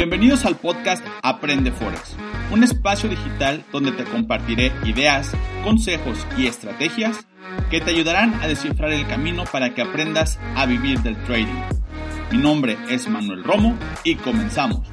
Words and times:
Bienvenidos 0.00 0.46
al 0.46 0.56
podcast 0.56 1.04
Aprende 1.22 1.72
Forex, 1.72 2.16
un 2.50 2.64
espacio 2.64 3.06
digital 3.06 3.66
donde 3.70 3.92
te 3.92 4.04
compartiré 4.04 4.72
ideas, 4.86 5.30
consejos 5.62 6.26
y 6.38 6.46
estrategias 6.46 7.26
que 7.68 7.82
te 7.82 7.90
ayudarán 7.90 8.32
a 8.36 8.48
descifrar 8.48 8.92
el 8.92 9.06
camino 9.06 9.44
para 9.52 9.74
que 9.74 9.82
aprendas 9.82 10.38
a 10.56 10.64
vivir 10.64 11.00
del 11.00 11.22
trading. 11.24 11.60
Mi 12.32 12.38
nombre 12.38 12.78
es 12.88 13.08
Manuel 13.08 13.44
Romo 13.44 13.78
y 14.02 14.14
comenzamos. 14.14 14.90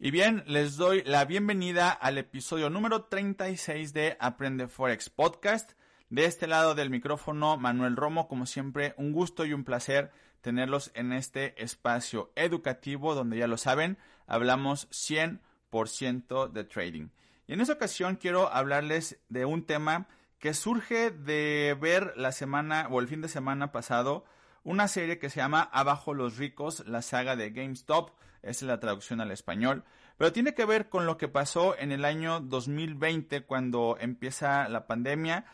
Y 0.00 0.10
bien, 0.10 0.42
les 0.48 0.76
doy 0.76 1.04
la 1.04 1.24
bienvenida 1.24 1.90
al 1.90 2.18
episodio 2.18 2.68
número 2.68 3.04
36 3.04 3.92
de 3.92 4.16
Aprende 4.18 4.66
Forex 4.66 5.08
Podcast. 5.08 5.72
De 6.10 6.24
este 6.24 6.48
lado 6.48 6.74
del 6.74 6.90
micrófono, 6.90 7.56
Manuel 7.56 7.94
Romo, 7.94 8.26
como 8.26 8.44
siempre, 8.44 8.94
un 8.96 9.12
gusto 9.12 9.46
y 9.46 9.52
un 9.52 9.62
placer 9.62 10.10
tenerlos 10.40 10.90
en 10.94 11.12
este 11.12 11.62
espacio 11.62 12.32
educativo 12.34 13.14
donde 13.14 13.38
ya 13.38 13.46
lo 13.46 13.56
saben, 13.56 13.96
hablamos 14.26 14.90
100% 14.90 16.50
de 16.50 16.64
trading. 16.64 17.08
Y 17.46 17.52
en 17.52 17.60
esta 17.60 17.74
ocasión 17.74 18.16
quiero 18.16 18.52
hablarles 18.52 19.20
de 19.28 19.44
un 19.44 19.64
tema 19.64 20.08
que 20.40 20.54
surge 20.54 21.12
de 21.12 21.78
ver 21.80 22.14
la 22.16 22.32
semana 22.32 22.88
o 22.90 22.98
el 22.98 23.06
fin 23.06 23.22
de 23.22 23.28
semana 23.28 23.70
pasado 23.70 24.24
una 24.64 24.88
serie 24.88 25.18
que 25.18 25.30
se 25.30 25.36
llama 25.36 25.62
Abajo 25.72 26.14
los 26.14 26.36
ricos, 26.38 26.86
la 26.86 27.02
saga 27.02 27.36
de 27.36 27.50
GameStop, 27.50 28.10
es 28.42 28.62
la 28.62 28.80
traducción 28.80 29.20
al 29.20 29.30
español, 29.30 29.84
pero 30.16 30.32
tiene 30.32 30.54
que 30.54 30.64
ver 30.64 30.88
con 30.88 31.06
lo 31.06 31.16
que 31.16 31.28
pasó 31.28 31.76
en 31.78 31.92
el 31.92 32.04
año 32.04 32.40
2020 32.40 33.42
cuando 33.44 33.96
empieza 34.00 34.68
la 34.68 34.86
pandemia 34.86 35.44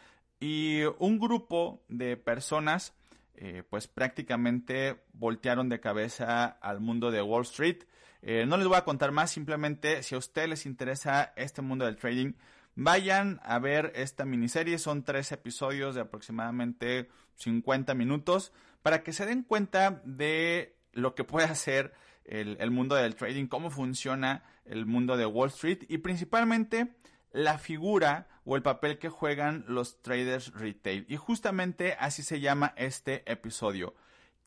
y 0.40 0.82
un 0.98 1.18
grupo 1.18 1.84
de 1.88 2.16
personas 2.16 2.94
eh, 3.42 3.62
pues 3.68 3.86
prácticamente 3.86 5.02
voltearon 5.14 5.68
de 5.68 5.80
cabeza 5.80 6.44
al 6.44 6.80
mundo 6.80 7.10
de 7.10 7.22
Wall 7.22 7.42
Street. 7.42 7.84
Eh, 8.20 8.44
no 8.46 8.58
les 8.58 8.66
voy 8.66 8.76
a 8.76 8.84
contar 8.84 9.12
más, 9.12 9.30
simplemente 9.30 10.02
si 10.02 10.14
a 10.14 10.18
ustedes 10.18 10.48
les 10.48 10.66
interesa 10.66 11.32
este 11.36 11.62
mundo 11.62 11.86
del 11.86 11.96
trading, 11.96 12.34
vayan 12.74 13.40
a 13.42 13.58
ver 13.58 13.92
esta 13.94 14.26
miniserie, 14.26 14.78
son 14.78 15.04
tres 15.04 15.32
episodios 15.32 15.94
de 15.94 16.02
aproximadamente 16.02 17.08
50 17.36 17.94
minutos 17.94 18.52
para 18.82 19.02
que 19.02 19.12
se 19.12 19.26
den 19.26 19.42
cuenta 19.42 20.02
de 20.04 20.76
lo 20.92 21.14
que 21.14 21.24
puede 21.24 21.46
hacer 21.46 21.92
el, 22.24 22.70
mundo 22.70 22.94
del 22.94 23.16
trading, 23.16 23.46
cómo 23.46 23.70
funciona 23.70 24.44
el 24.64 24.86
mundo 24.86 25.16
de 25.16 25.26
Wall 25.26 25.48
Street 25.48 25.84
y 25.88 25.98
principalmente 25.98 26.94
la 27.32 27.58
figura 27.58 28.28
o 28.44 28.56
el 28.56 28.62
papel 28.62 28.98
que 28.98 29.08
juegan 29.08 29.64
los 29.68 30.00
traders 30.02 30.52
retail. 30.54 31.06
Y 31.08 31.16
justamente 31.16 31.96
así 31.98 32.22
se 32.22 32.40
llama 32.40 32.72
este 32.76 33.30
episodio. 33.30 33.94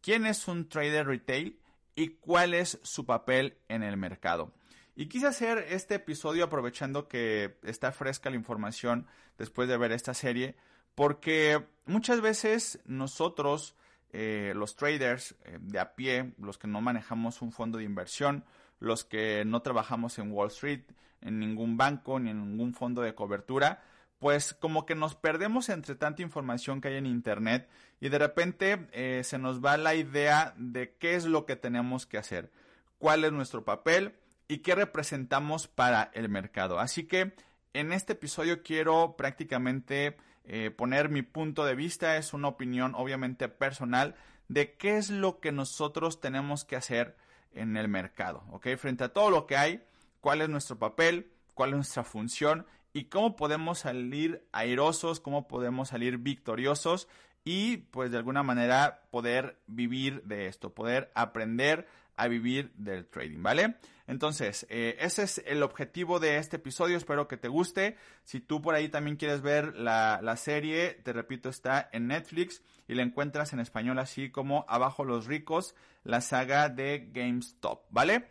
¿Quién 0.01 0.25
es 0.25 0.47
un 0.47 0.67
trader 0.67 1.07
retail 1.07 1.59
y 1.95 2.09
cuál 2.09 2.53
es 2.53 2.79
su 2.83 3.05
papel 3.05 3.57
en 3.67 3.83
el 3.83 3.97
mercado? 3.97 4.53
Y 4.95 5.07
quise 5.07 5.27
hacer 5.27 5.57
este 5.69 5.95
episodio 5.95 6.45
aprovechando 6.45 7.07
que 7.07 7.57
está 7.63 7.91
fresca 7.91 8.29
la 8.29 8.35
información 8.35 9.07
después 9.37 9.67
de 9.67 9.77
ver 9.77 9.91
esta 9.91 10.13
serie, 10.13 10.55
porque 10.93 11.65
muchas 11.85 12.21
veces 12.21 12.79
nosotros 12.85 13.75
eh, 14.13 14.53
los 14.55 14.75
traders 14.75 15.35
eh, 15.43 15.57
de 15.59 15.79
a 15.79 15.95
pie, 15.95 16.33
los 16.37 16.57
que 16.57 16.67
no 16.67 16.81
manejamos 16.81 17.41
un 17.41 17.51
fondo 17.51 17.79
de 17.79 17.83
inversión, 17.83 18.45
los 18.79 19.03
que 19.03 19.43
no 19.43 19.61
trabajamos 19.61 20.19
en 20.19 20.31
Wall 20.31 20.49
Street, 20.49 20.83
en 21.21 21.39
ningún 21.39 21.77
banco 21.77 22.19
ni 22.19 22.29
en 22.29 22.39
ningún 22.39 22.73
fondo 22.73 23.01
de 23.01 23.15
cobertura, 23.15 23.83
pues 24.19 24.53
como 24.53 24.85
que 24.85 24.95
nos 24.95 25.15
perdemos 25.15 25.67
entre 25.69 25.95
tanta 25.95 26.21
información 26.21 26.79
que 26.79 26.89
hay 26.89 26.95
en 26.95 27.07
Internet 27.07 27.67
y 27.99 28.09
de 28.09 28.19
repente 28.19 28.87
eh, 28.91 29.21
se 29.23 29.37
nos 29.37 29.63
va 29.63 29.77
la 29.77 29.95
idea 29.95 30.53
de 30.57 30.95
qué 30.97 31.15
es 31.15 31.25
lo 31.25 31.45
que 31.45 31.55
tenemos 31.55 32.05
que 32.05 32.17
hacer, 32.17 32.51
cuál 32.99 33.25
es 33.25 33.31
nuestro 33.31 33.65
papel 33.65 34.13
y 34.47 34.59
qué 34.59 34.75
representamos 34.75 35.67
para 35.67 36.11
el 36.13 36.29
mercado. 36.29 36.79
Así 36.79 37.05
que 37.05 37.33
en 37.73 37.91
este 37.91 38.13
episodio 38.13 38.61
quiero 38.61 39.15
prácticamente 39.17 40.17
eh, 40.45 40.71
poner 40.71 41.09
mi 41.09 41.21
punto 41.21 41.65
de 41.65 41.75
vista, 41.75 42.17
es 42.17 42.33
una 42.33 42.49
opinión 42.49 42.93
obviamente 42.95 43.47
personal 43.49 44.15
de 44.47 44.73
qué 44.73 44.97
es 44.97 45.09
lo 45.09 45.39
que 45.39 45.51
nosotros 45.51 46.19
tenemos 46.19 46.65
que 46.65 46.75
hacer 46.75 47.15
en 47.53 47.77
el 47.77 47.87
mercado, 47.87 48.43
¿ok? 48.51 48.67
Frente 48.77 49.05
a 49.05 49.13
todo 49.13 49.29
lo 49.29 49.47
que 49.47 49.57
hay, 49.57 49.83
cuál 50.21 50.41
es 50.41 50.49
nuestro 50.49 50.77
papel, 50.77 51.31
cuál 51.53 51.69
es 51.69 51.75
nuestra 51.75 52.03
función 52.03 52.65
y 52.93 53.05
cómo 53.05 53.35
podemos 53.35 53.79
salir 53.79 54.45
airosos, 54.51 55.19
cómo 55.19 55.47
podemos 55.47 55.89
salir 55.89 56.17
victoriosos 56.17 57.07
y 57.43 57.77
pues 57.77 58.11
de 58.11 58.17
alguna 58.17 58.43
manera 58.43 59.03
poder 59.11 59.59
vivir 59.67 60.23
de 60.23 60.47
esto, 60.47 60.73
poder 60.73 61.11
aprender 61.15 61.87
a 62.15 62.27
vivir 62.27 62.71
del 62.75 63.05
trading, 63.07 63.41
¿vale? 63.41 63.75
Entonces, 64.05 64.65
eh, 64.69 64.97
ese 64.99 65.23
es 65.23 65.41
el 65.45 65.63
objetivo 65.63 66.19
de 66.19 66.37
este 66.37 66.57
episodio, 66.57 66.97
espero 66.97 67.27
que 67.27 67.37
te 67.37 67.47
guste. 67.47 67.95
Si 68.23 68.41
tú 68.41 68.61
por 68.61 68.75
ahí 68.75 68.89
también 68.89 69.15
quieres 69.15 69.41
ver 69.41 69.75
la, 69.75 70.35
serie, 70.37 70.99
te 71.03 71.13
repito, 71.13 71.49
está 71.49 71.89
en 71.93 72.07
Netflix 72.07 72.61
y 72.87 72.95
la 72.95 73.03
encuentras 73.03 73.53
en 73.53 73.59
español 73.59 73.99
así 73.99 74.29
como 74.29 74.65
Abajo 74.67 75.05
los 75.05 75.25
ricos, 75.25 75.73
la 76.03 76.19
saga 76.19 76.67
de 76.67 77.09
GameStop, 77.13 77.85
¿vale? 77.91 78.27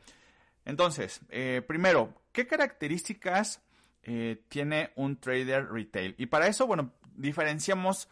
Entonces, 0.65 1.21
eh, 1.31 1.63
primero, 1.67 2.15
¿qué 2.33 2.47
características 2.47 3.63
eh, 4.03 4.43
tiene 4.49 4.93
un 4.97 5.19
trader 5.19 5.73
retail? 5.73 6.15
Y 6.19 6.27
para 6.27 6.49
eso, 6.49 6.67
bueno, 6.67 6.93
diferenciamos 7.15 8.09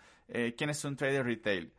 quién 0.57 0.71
es 0.71 0.85
un 0.85 0.95
trader 0.95 1.27
retail. 1.27 1.73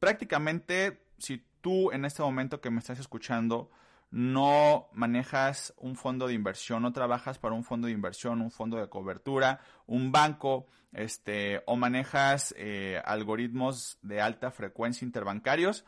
Prácticamente, 0.00 1.02
si 1.18 1.44
tú 1.62 1.90
en 1.92 2.04
este 2.04 2.22
momento 2.22 2.60
que 2.60 2.70
me 2.70 2.80
estás 2.80 2.98
escuchando 2.98 3.70
no 4.10 4.90
manejas 4.92 5.72
un 5.78 5.96
fondo 5.96 6.26
de 6.26 6.34
inversión, 6.34 6.82
no 6.82 6.92
trabajas 6.92 7.38
para 7.38 7.54
un 7.54 7.64
fondo 7.64 7.86
de 7.86 7.94
inversión, 7.94 8.42
un 8.42 8.50
fondo 8.50 8.76
de 8.76 8.90
cobertura, 8.90 9.60
un 9.86 10.12
banco, 10.12 10.66
este, 10.92 11.62
o 11.64 11.76
manejas 11.76 12.54
eh, 12.58 13.00
algoritmos 13.06 13.98
de 14.02 14.20
alta 14.20 14.50
frecuencia 14.50 15.06
interbancarios, 15.06 15.86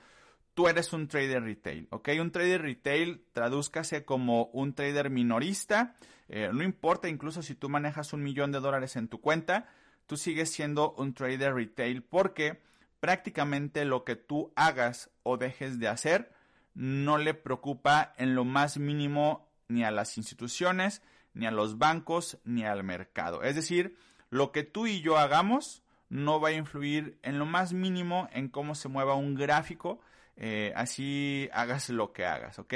tú 0.54 0.68
eres 0.68 0.94
un 0.94 1.06
trader 1.06 1.42
retail, 1.42 1.86
¿ok? 1.90 2.10
Un 2.18 2.30
trader 2.30 2.62
retail 2.62 3.26
tradúzcase 3.32 4.06
como 4.06 4.46
un 4.46 4.72
trader 4.72 5.10
minorista, 5.10 5.94
eh, 6.28 6.48
no 6.50 6.62
importa 6.62 7.10
incluso 7.10 7.42
si 7.42 7.54
tú 7.54 7.68
manejas 7.68 8.14
un 8.14 8.22
millón 8.22 8.52
de 8.52 8.60
dólares 8.60 8.96
en 8.96 9.08
tu 9.08 9.20
cuenta, 9.20 9.68
tú 10.06 10.16
sigues 10.16 10.50
siendo 10.50 10.92
un 10.92 11.12
trader 11.12 11.54
retail 11.54 12.02
porque 12.02 12.62
prácticamente 13.04 13.84
lo 13.84 14.02
que 14.02 14.16
tú 14.16 14.50
hagas 14.56 15.10
o 15.24 15.36
dejes 15.36 15.78
de 15.78 15.88
hacer 15.88 16.32
no 16.72 17.18
le 17.18 17.34
preocupa 17.34 18.14
en 18.16 18.34
lo 18.34 18.46
más 18.46 18.78
mínimo 18.78 19.46
ni 19.68 19.84
a 19.84 19.90
las 19.90 20.16
instituciones, 20.16 21.02
ni 21.34 21.44
a 21.44 21.50
los 21.50 21.76
bancos, 21.76 22.38
ni 22.44 22.64
al 22.64 22.82
mercado. 22.82 23.42
Es 23.42 23.56
decir, 23.56 23.98
lo 24.30 24.52
que 24.52 24.62
tú 24.62 24.86
y 24.86 25.02
yo 25.02 25.18
hagamos 25.18 25.82
no 26.08 26.40
va 26.40 26.48
a 26.48 26.52
influir 26.52 27.18
en 27.20 27.38
lo 27.38 27.44
más 27.44 27.74
mínimo 27.74 28.26
en 28.32 28.48
cómo 28.48 28.74
se 28.74 28.88
mueva 28.88 29.16
un 29.16 29.34
gráfico, 29.34 30.00
eh, 30.36 30.72
así 30.74 31.50
hagas 31.52 31.90
lo 31.90 32.14
que 32.14 32.24
hagas, 32.24 32.58
¿ok? 32.58 32.72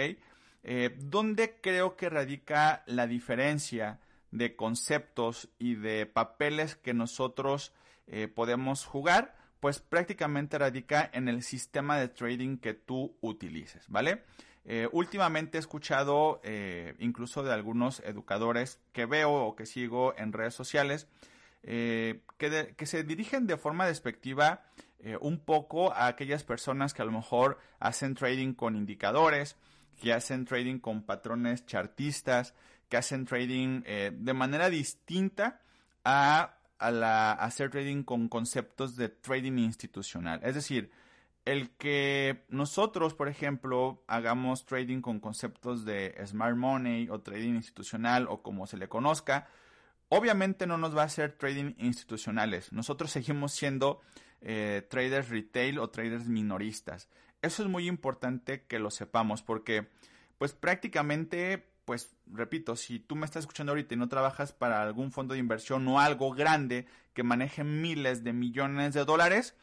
Eh, 0.62 0.94
¿Dónde 0.98 1.58
creo 1.62 1.96
que 1.96 2.10
radica 2.10 2.82
la 2.84 3.06
diferencia 3.06 3.98
de 4.30 4.56
conceptos 4.56 5.48
y 5.58 5.76
de 5.76 6.04
papeles 6.04 6.76
que 6.76 6.92
nosotros 6.92 7.72
eh, 8.06 8.28
podemos 8.28 8.84
jugar? 8.84 9.37
Pues 9.60 9.80
prácticamente 9.80 10.58
radica 10.58 11.10
en 11.12 11.28
el 11.28 11.42
sistema 11.42 11.98
de 11.98 12.08
trading 12.08 12.58
que 12.58 12.74
tú 12.74 13.16
utilices, 13.20 13.84
¿vale? 13.88 14.22
Eh, 14.70 14.86
últimamente 14.92 15.56
he 15.56 15.60
escuchado 15.60 16.40
eh, 16.44 16.94
incluso 16.98 17.42
de 17.42 17.54
algunos 17.54 18.00
educadores 18.00 18.78
que 18.92 19.06
veo 19.06 19.32
o 19.32 19.56
que 19.56 19.64
sigo 19.64 20.14
en 20.18 20.32
redes 20.32 20.54
sociales 20.54 21.08
eh, 21.62 22.20
que, 22.36 22.74
que, 22.76 22.86
se 22.86 23.02
dirigen 23.02 23.46
de 23.46 23.56
forma 23.56 23.86
despectiva 23.86 24.62
un 25.20 25.38
poco 25.38 25.92
a 25.92 26.08
aquellas 26.08 26.42
personas 26.42 26.92
que 26.92 27.02
a 27.02 27.04
lo 27.04 27.12
mejor 27.12 27.58
hacen 27.78 28.16
trading 28.16 28.52
con 28.52 28.74
indicadores, 28.74 29.56
que 30.02 30.12
hacen 30.12 30.44
trading 30.44 30.80
con 30.80 31.02
patrones 31.04 31.66
chartistas, 31.66 32.52
que 32.88 32.96
hacen 32.96 33.24
trading 33.24 33.82
de 33.82 34.34
manera 34.34 34.68
distinta 34.68 35.60
a 36.04 36.57
a, 36.78 36.90
la, 36.90 37.32
hacer 37.32 37.70
trading 37.70 38.02
con 38.02 38.28
conceptos 38.28 38.96
de 38.96 39.08
trading 39.08 39.58
institucional. 39.58 40.40
Es 40.42 40.54
decir, 40.54 40.90
el 41.44 41.70
que 41.70 42.44
nosotros, 42.48 43.14
por 43.14 43.28
ejemplo, 43.28 44.04
hagamos 44.06 44.66
trading 44.66 45.00
con 45.00 45.18
conceptos 45.18 45.84
de 45.84 46.14
smart 46.26 46.56
money 46.56 47.08
o 47.08 47.20
trading 47.20 47.54
institucional 47.54 48.26
o 48.28 48.42
como 48.42 48.66
se 48.66 48.76
le 48.76 48.88
conozca, 48.88 49.48
obviamente 50.08 50.66
no 50.66 50.78
nos 50.78 50.96
va 50.96 51.02
a 51.02 51.06
hacer 51.06 51.32
trading 51.32 51.74
institucionales. 51.78 52.72
Nosotros 52.72 53.10
seguimos 53.10 53.52
siendo 53.52 54.00
eh, 54.40 54.86
traders 54.90 55.30
retail 55.30 55.78
o 55.78 55.90
traders 55.90 56.28
minoristas. 56.28 57.08
Eso 57.40 57.62
es 57.62 57.68
muy 57.68 57.88
importante 57.88 58.64
que 58.66 58.78
lo 58.78 58.90
sepamos 58.90 59.42
porque 59.42 59.88
pues 60.38 60.52
prácticamente 60.52 61.68
pues 61.88 62.14
repito, 62.26 62.76
si 62.76 62.98
tú 62.98 63.16
me 63.16 63.24
estás 63.24 63.44
escuchando 63.44 63.72
ahorita 63.72 63.94
y 63.94 63.96
no 63.96 64.10
trabajas 64.10 64.52
para 64.52 64.82
algún 64.82 65.10
fondo 65.10 65.32
de 65.32 65.40
inversión 65.40 65.88
o 65.88 65.98
algo 65.98 66.32
grande 66.34 66.84
que 67.14 67.22
maneje 67.22 67.64
miles 67.64 68.22
de 68.22 68.34
millones 68.34 68.92
de 68.92 69.06
dólares, 69.06 69.54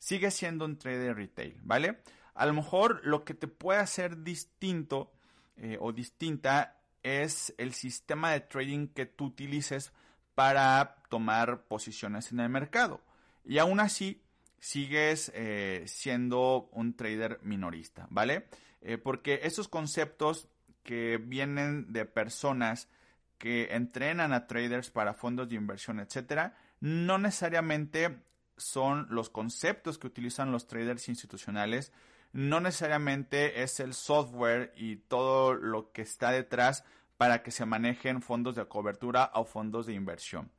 sigue 0.00 0.32
siendo 0.32 0.64
un 0.64 0.76
trader 0.76 1.14
retail, 1.14 1.56
¿vale? 1.62 2.00
A 2.34 2.46
lo 2.46 2.52
mejor 2.52 3.00
lo 3.04 3.24
que 3.24 3.32
te 3.32 3.46
puede 3.46 3.78
hacer 3.78 4.24
distinto 4.24 5.12
eh, 5.56 5.78
o 5.80 5.92
distinta 5.92 6.80
es 7.04 7.54
el 7.58 7.72
sistema 7.74 8.32
de 8.32 8.40
trading 8.40 8.88
que 8.88 9.06
tú 9.06 9.26
utilices 9.26 9.92
para 10.34 10.96
tomar 11.08 11.62
posiciones 11.68 12.32
en 12.32 12.40
el 12.40 12.48
mercado. 12.48 13.04
Y 13.44 13.58
aún 13.58 13.78
así, 13.78 14.20
sigues 14.58 15.30
eh, 15.32 15.84
siendo 15.86 16.70
un 16.72 16.96
trader 16.96 17.38
minorista, 17.44 18.08
¿vale? 18.10 18.48
Eh, 18.80 18.98
porque 18.98 19.42
esos 19.44 19.68
conceptos 19.68 20.48
que 20.88 21.18
vienen 21.22 21.92
de 21.92 22.06
personas 22.06 22.88
que 23.36 23.74
entrenan 23.74 24.32
a 24.32 24.46
traders 24.46 24.90
para 24.90 25.12
fondos 25.12 25.50
de 25.50 25.54
inversión, 25.54 26.00
etcétera, 26.00 26.56
no 26.80 27.18
necesariamente 27.18 28.22
son 28.56 29.06
los 29.10 29.28
conceptos 29.28 29.98
que 29.98 30.06
utilizan 30.06 30.50
los 30.50 30.66
traders 30.66 31.10
institucionales, 31.10 31.92
no 32.32 32.60
necesariamente 32.60 33.62
es 33.62 33.80
el 33.80 33.92
software 33.92 34.72
y 34.76 34.96
todo 34.96 35.52
lo 35.52 35.92
que 35.92 36.00
está 36.00 36.30
detrás 36.30 36.84
para 37.18 37.42
que 37.42 37.50
se 37.50 37.66
manejen 37.66 38.22
fondos 38.22 38.56
de 38.56 38.66
cobertura 38.66 39.30
o 39.34 39.44
fondos 39.44 39.84
de 39.84 39.92
inversión. 39.92 40.50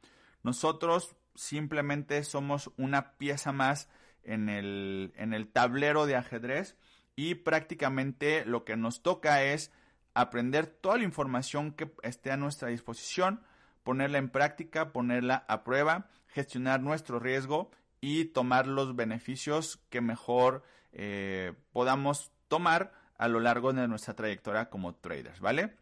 Nosotros 0.43 1.15
simplemente 1.33 2.23
somos 2.23 2.69
una 2.77 3.17
pieza 3.17 3.51
más 3.51 3.89
en 4.21 4.47
el, 4.47 5.11
en 5.15 5.33
el 5.33 5.47
tablero 5.47 6.05
de 6.05 6.17
ajedrez 6.17 6.75
y 7.15 7.33
prácticamente 7.33 8.45
lo 8.45 8.63
que 8.63 8.77
nos 8.77 9.01
toca 9.01 9.43
es 9.43 9.71
aprender 10.13 10.67
toda 10.67 10.97
la 10.97 11.03
información 11.03 11.71
que 11.71 11.91
esté 12.03 12.31
a 12.31 12.37
nuestra 12.37 12.69
disposición, 12.69 13.41
ponerla 13.83 14.17
en 14.17 14.29
práctica, 14.29 14.91
ponerla 14.91 15.45
a 15.47 15.63
prueba, 15.63 16.09
gestionar 16.27 16.81
nuestro 16.81 17.19
riesgo 17.19 17.71
y 18.01 18.25
tomar 18.25 18.67
los 18.67 18.95
beneficios 18.95 19.79
que 19.89 20.01
mejor 20.01 20.63
eh, 20.91 21.53
podamos 21.71 22.31
tomar 22.47 22.93
a 23.17 23.27
lo 23.27 23.39
largo 23.39 23.73
de 23.73 23.87
nuestra 23.87 24.13
trayectoria 24.15 24.69
como 24.69 24.95
traders, 24.95 25.39
¿vale? 25.39 25.75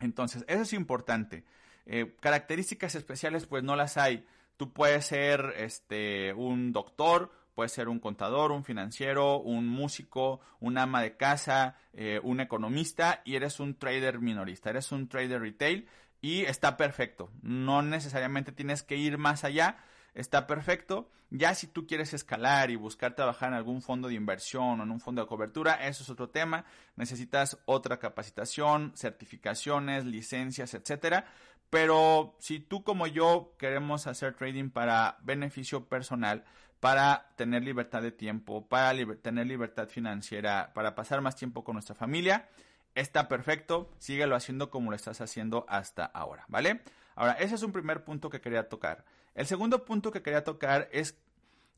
Entonces, 0.00 0.44
eso 0.48 0.62
es 0.62 0.72
importante. 0.72 1.44
Eh, 1.86 2.16
características 2.20 2.94
especiales, 2.94 3.46
pues 3.46 3.62
no 3.62 3.76
las 3.76 3.96
hay. 3.96 4.26
Tú 4.56 4.72
puedes 4.72 5.06
ser 5.06 5.54
este, 5.56 6.32
un 6.32 6.72
doctor, 6.72 7.30
puedes 7.54 7.72
ser 7.72 7.88
un 7.88 8.00
contador, 8.00 8.52
un 8.52 8.64
financiero, 8.64 9.38
un 9.38 9.66
músico, 9.68 10.40
un 10.60 10.78
ama 10.78 11.02
de 11.02 11.16
casa, 11.16 11.76
eh, 11.92 12.20
un 12.22 12.40
economista 12.40 13.22
y 13.24 13.36
eres 13.36 13.60
un 13.60 13.78
trader 13.78 14.18
minorista, 14.20 14.70
eres 14.70 14.92
un 14.92 15.08
trader 15.08 15.40
retail 15.40 15.88
y 16.20 16.42
está 16.42 16.76
perfecto. 16.76 17.30
No 17.42 17.82
necesariamente 17.82 18.52
tienes 18.52 18.82
que 18.82 18.96
ir 18.96 19.18
más 19.18 19.44
allá, 19.44 19.78
está 20.14 20.46
perfecto. 20.46 21.10
Ya 21.30 21.54
si 21.54 21.66
tú 21.66 21.86
quieres 21.86 22.14
escalar 22.14 22.70
y 22.70 22.76
buscar 22.76 23.14
trabajar 23.14 23.48
en 23.48 23.56
algún 23.56 23.82
fondo 23.82 24.08
de 24.08 24.14
inversión 24.14 24.80
o 24.80 24.84
en 24.84 24.90
un 24.90 25.00
fondo 25.00 25.22
de 25.22 25.28
cobertura, 25.28 25.86
eso 25.86 26.02
es 26.02 26.10
otro 26.10 26.30
tema. 26.30 26.64
Necesitas 26.96 27.58
otra 27.64 27.98
capacitación, 27.98 28.92
certificaciones, 28.94 30.04
licencias, 30.04 30.74
etcétera. 30.74 31.26
Pero 31.70 32.36
si 32.38 32.60
tú 32.60 32.84
como 32.84 33.06
yo 33.08 33.54
queremos 33.58 34.06
hacer 34.06 34.34
trading 34.34 34.70
para 34.70 35.18
beneficio 35.22 35.88
personal, 35.88 36.44
para 36.84 37.32
tener 37.36 37.62
libertad 37.62 38.02
de 38.02 38.12
tiempo, 38.12 38.68
para 38.68 38.94
tener 39.16 39.46
libertad 39.46 39.88
financiera, 39.88 40.70
para 40.74 40.94
pasar 40.94 41.22
más 41.22 41.34
tiempo 41.34 41.64
con 41.64 41.76
nuestra 41.76 41.94
familia, 41.94 42.46
está 42.94 43.26
perfecto, 43.26 43.90
síguelo 43.96 44.36
haciendo 44.36 44.68
como 44.68 44.90
lo 44.90 44.96
estás 44.96 45.22
haciendo 45.22 45.64
hasta 45.66 46.04
ahora, 46.04 46.44
¿vale? 46.46 46.82
Ahora, 47.14 47.32
ese 47.40 47.54
es 47.54 47.62
un 47.62 47.72
primer 47.72 48.04
punto 48.04 48.28
que 48.28 48.42
quería 48.42 48.68
tocar. 48.68 49.06
El 49.34 49.46
segundo 49.46 49.86
punto 49.86 50.10
que 50.10 50.20
quería 50.20 50.44
tocar 50.44 50.90
es 50.92 51.18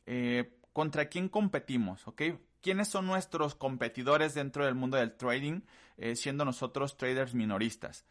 eh, 0.06 0.58
contra 0.72 1.04
quién 1.06 1.28
competimos, 1.28 2.08
¿ok? 2.08 2.22
¿Quiénes 2.60 2.88
son 2.88 3.06
nuestros 3.06 3.54
competidores 3.54 4.34
dentro 4.34 4.64
del 4.64 4.74
mundo 4.74 4.96
del 4.96 5.16
trading, 5.16 5.60
eh, 5.98 6.16
siendo 6.16 6.44
nosotros 6.44 6.96
traders 6.96 7.32
minoristas? 7.32 8.04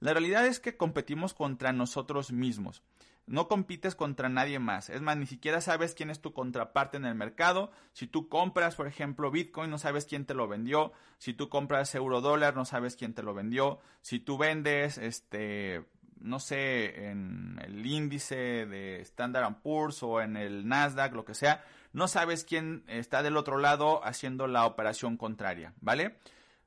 La 0.00 0.12
realidad 0.12 0.44
es 0.46 0.60
que 0.60 0.76
competimos 0.76 1.32
contra 1.32 1.72
nosotros 1.72 2.30
mismos. 2.30 2.82
No 3.26 3.48
compites 3.48 3.94
contra 3.94 4.28
nadie 4.28 4.58
más. 4.58 4.90
Es 4.90 5.00
más, 5.00 5.16
ni 5.16 5.26
siquiera 5.26 5.60
sabes 5.60 5.94
quién 5.94 6.10
es 6.10 6.20
tu 6.20 6.32
contraparte 6.32 6.96
en 6.96 7.04
el 7.04 7.14
mercado. 7.14 7.70
Si 7.92 8.06
tú 8.06 8.28
compras, 8.28 8.74
por 8.74 8.86
ejemplo, 8.86 9.30
Bitcoin, 9.30 9.70
no 9.70 9.78
sabes 9.78 10.06
quién 10.06 10.26
te 10.26 10.34
lo 10.34 10.48
vendió. 10.48 10.92
Si 11.18 11.32
tú 11.32 11.48
compras 11.48 11.94
euro 11.94 12.20
dólar, 12.20 12.56
no 12.56 12.64
sabes 12.64 12.96
quién 12.96 13.14
te 13.14 13.22
lo 13.22 13.32
vendió. 13.32 13.78
Si 14.00 14.18
tú 14.18 14.38
vendes, 14.38 14.98
este, 14.98 15.84
no 16.22 16.40
sé, 16.40 17.10
en 17.10 17.60
el 17.62 17.84
índice 17.86 18.66
de 18.66 19.00
Standard 19.00 19.62
Poor's 19.62 20.02
o 20.02 20.20
en 20.20 20.36
el 20.36 20.66
Nasdaq, 20.66 21.14
lo 21.14 21.24
que 21.24 21.34
sea, 21.34 21.64
no 21.92 22.08
sabes 22.08 22.44
quién 22.44 22.84
está 22.86 23.22
del 23.22 23.36
otro 23.36 23.58
lado 23.58 24.04
haciendo 24.04 24.46
la 24.46 24.66
operación 24.66 25.16
contraria, 25.16 25.74
¿vale? 25.80 26.18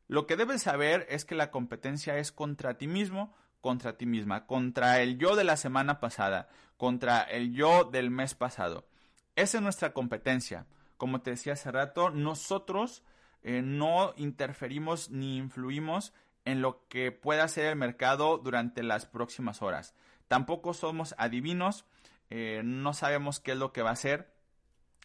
Lo 0.08 0.28
que 0.28 0.36
debes 0.36 0.62
saber 0.62 1.08
es 1.10 1.26
que 1.26 1.36
la 1.36 1.50
competencia 1.50 2.18
es 2.18 2.32
contra 2.32 2.78
ti 2.78 2.88
mismo, 2.88 3.34
contra 3.66 3.98
ti 3.98 4.06
misma, 4.06 4.46
contra 4.46 5.02
el 5.02 5.18
yo 5.18 5.36
de 5.36 5.44
la 5.44 5.58
semana 5.58 6.00
pasada, 6.00 6.50
contra 6.78 7.24
el 7.24 7.52
yo 7.52 7.84
del 7.84 8.12
mes 8.12 8.36
pasado. 8.36 8.88
Esa 9.36 9.58
es 9.58 9.64
nuestra 9.64 9.92
competencia. 9.92 10.68
Como 10.98 11.22
te 11.22 11.32
decía 11.32 11.54
hace 11.54 11.72
rato, 11.72 12.12
nosotros 12.12 13.02
eh, 13.42 13.64
no 13.64 14.14
interferimos 14.18 15.10
ni 15.10 15.38
influimos 15.38 16.14
en 16.46 16.62
lo 16.62 16.88
que 16.90 17.12
pueda 17.12 17.44
hacer 17.44 17.66
el 17.66 17.76
mercado 17.76 18.38
durante 18.38 18.84
las 18.84 19.08
próximas 19.08 19.64
horas. 19.64 19.96
Tampoco 20.28 20.76
somos 20.76 21.16
adivinos, 21.18 21.86
eh, 22.30 22.62
no 22.64 22.94
sabemos 22.94 23.40
qué 23.40 23.54
es 23.54 23.58
lo 23.58 23.74
que 23.74 23.82
va 23.82 23.90
a 23.90 23.94
hacer. 23.94 24.32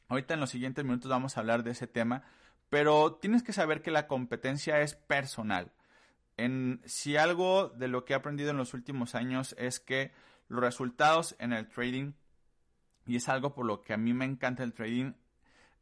Ahorita 0.08 0.34
en 0.34 0.40
los 0.40 0.50
siguientes 0.50 0.84
minutos 0.84 1.10
vamos 1.10 1.34
a 1.34 1.40
hablar 1.40 1.62
de 1.62 1.70
ese 1.70 1.86
tema, 1.86 2.24
pero 2.68 3.14
tienes 3.14 3.42
que 3.42 3.54
saber 3.54 3.80
que 3.80 3.90
la 3.90 4.06
competencia 4.06 4.82
es 4.82 4.96
personal. 4.96 5.72
En, 6.36 6.80
si 6.84 7.16
algo 7.16 7.68
de 7.68 7.88
lo 7.88 8.04
que 8.04 8.12
he 8.12 8.16
aprendido 8.16 8.50
en 8.50 8.56
los 8.56 8.74
últimos 8.74 9.14
años 9.14 9.54
es 9.58 9.80
que 9.80 10.12
los 10.48 10.60
resultados 10.60 11.36
en 11.38 11.52
el 11.52 11.68
trading, 11.68 12.12
y 13.06 13.16
es 13.16 13.28
algo 13.28 13.54
por 13.54 13.66
lo 13.66 13.82
que 13.82 13.92
a 13.92 13.96
mí 13.96 14.14
me 14.14 14.24
encanta 14.24 14.62
el 14.62 14.72
trading, 14.72 15.12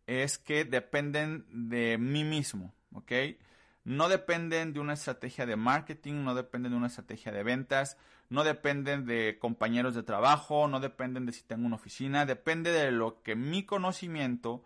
es 0.06 0.38
que 0.38 0.64
dependen 0.64 1.46
de 1.50 1.98
mí 1.98 2.24
mismo, 2.24 2.74
¿ok? 2.92 3.12
no 3.88 4.10
dependen 4.10 4.74
de 4.74 4.80
una 4.80 4.92
estrategia 4.92 5.46
de 5.46 5.56
marketing, 5.56 6.22
no 6.22 6.34
dependen 6.34 6.72
de 6.72 6.76
una 6.76 6.88
estrategia 6.88 7.32
de 7.32 7.42
ventas, 7.42 7.96
no 8.28 8.44
dependen 8.44 9.06
de 9.06 9.38
compañeros 9.38 9.94
de 9.94 10.02
trabajo, 10.02 10.68
no 10.68 10.78
dependen 10.78 11.24
de 11.24 11.32
si 11.32 11.42
tengo 11.42 11.64
una 11.64 11.76
oficina, 11.76 12.26
depende 12.26 12.70
de 12.70 12.92
lo 12.92 13.22
que 13.22 13.34
mi 13.34 13.64
conocimiento 13.64 14.62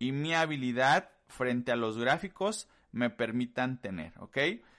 y 0.00 0.10
mi 0.10 0.34
habilidad 0.34 1.10
frente 1.28 1.70
a 1.70 1.76
los 1.76 1.96
gráficos 1.96 2.68
me 2.90 3.10
permitan 3.10 3.80
tener, 3.80 4.12
¿ok? 4.18 4.38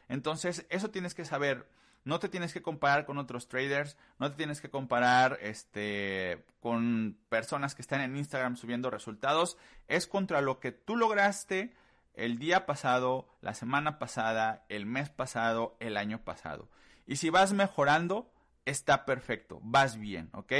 Entonces, 0.10 0.66
eso 0.70 0.90
tienes 0.90 1.14
que 1.14 1.26
saber. 1.26 1.68
No 2.04 2.20
te 2.20 2.30
tienes 2.30 2.54
que 2.54 2.62
comparar 2.62 3.06
con 3.06 3.18
otros 3.18 3.48
traders, 3.48 3.98
no 4.20 4.30
te 4.30 4.38
tienes 4.38 4.62
que 4.62 4.70
comparar 4.70 5.40
este, 5.42 6.46
con 6.60 7.18
personas 7.30 7.74
que 7.74 7.82
están 7.82 8.02
en 8.02 8.16
Instagram 8.16 8.58
subiendo 8.58 8.92
resultados. 8.92 9.58
Es 9.88 10.06
contra 10.06 10.42
lo 10.42 10.60
que 10.60 10.72
tú 10.72 10.98
lograste 10.98 11.74
el 12.14 12.38
día 12.38 12.66
pasado, 12.66 13.28
la 13.42 13.56
semana 13.56 13.98
pasada, 13.98 14.66
el 14.70 14.86
mes 14.86 15.10
pasado, 15.10 15.76
el 15.80 15.98
año 15.98 16.24
pasado. 16.24 16.70
Y 17.08 17.18
si 17.18 17.32
vas 17.32 17.54
mejorando, 17.54 18.32
está 18.66 19.06
perfecto, 19.06 19.60
vas 19.64 19.98
bien, 19.98 20.30
¿ok? 20.34 20.54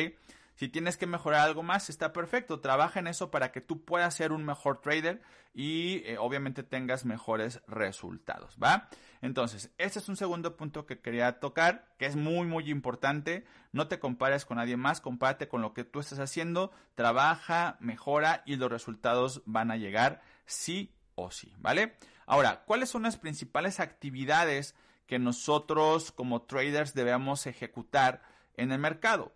Si 0.56 0.70
tienes 0.70 0.96
que 0.96 1.06
mejorar 1.06 1.42
algo 1.42 1.64
más, 1.64 1.90
está 1.90 2.14
perfecto. 2.14 2.62
Trabaja 2.62 3.00
en 3.00 3.08
eso 3.08 3.30
para 3.30 3.52
que 3.52 3.62
tú 3.62 3.84
puedas 3.84 4.14
ser 4.16 4.32
un 4.32 4.46
mejor 4.46 4.80
trader 4.82 5.22
y 5.54 6.02
eh, 6.06 6.18
obviamente 6.18 6.64
tengas 6.64 7.06
mejores 7.06 7.62
resultados, 7.68 8.58
¿va? 8.62 8.90
Entonces, 9.22 9.72
este 9.78 10.00
es 10.00 10.08
un 10.08 10.16
segundo 10.16 10.56
punto 10.56 10.86
que 10.86 11.00
quería 11.00 11.40
tocar, 11.40 11.88
que 11.98 12.06
es 12.06 12.16
muy, 12.16 12.48
muy 12.48 12.70
importante. 12.70 13.46
No 13.74 13.88
te 13.88 14.00
compares 14.00 14.46
con 14.46 14.58
nadie 14.58 14.78
más, 14.78 15.02
compárate 15.02 15.48
con 15.48 15.62
lo 15.62 15.74
que 15.74 15.84
tú 15.84 16.00
estás 16.00 16.20
haciendo, 16.20 16.72
trabaja, 16.96 17.78
mejora 17.80 18.44
y 18.46 18.56
los 18.56 18.72
resultados 18.72 19.42
van 19.46 19.72
a 19.72 19.78
llegar 19.78 20.22
sí 20.46 20.94
o 21.16 21.32
sí, 21.32 21.54
¿vale? 21.58 21.98
Ahora, 22.26 22.64
¿cuáles 22.66 22.90
son 22.90 23.04
las 23.04 23.18
principales 23.18 23.80
actividades 23.80 24.76
que 25.06 25.20
nosotros 25.20 26.12
como 26.12 26.44
traders 26.44 26.94
debemos 26.94 27.46
ejecutar 27.46 28.22
en 28.56 28.72
el 28.72 28.80
mercado? 28.80 29.34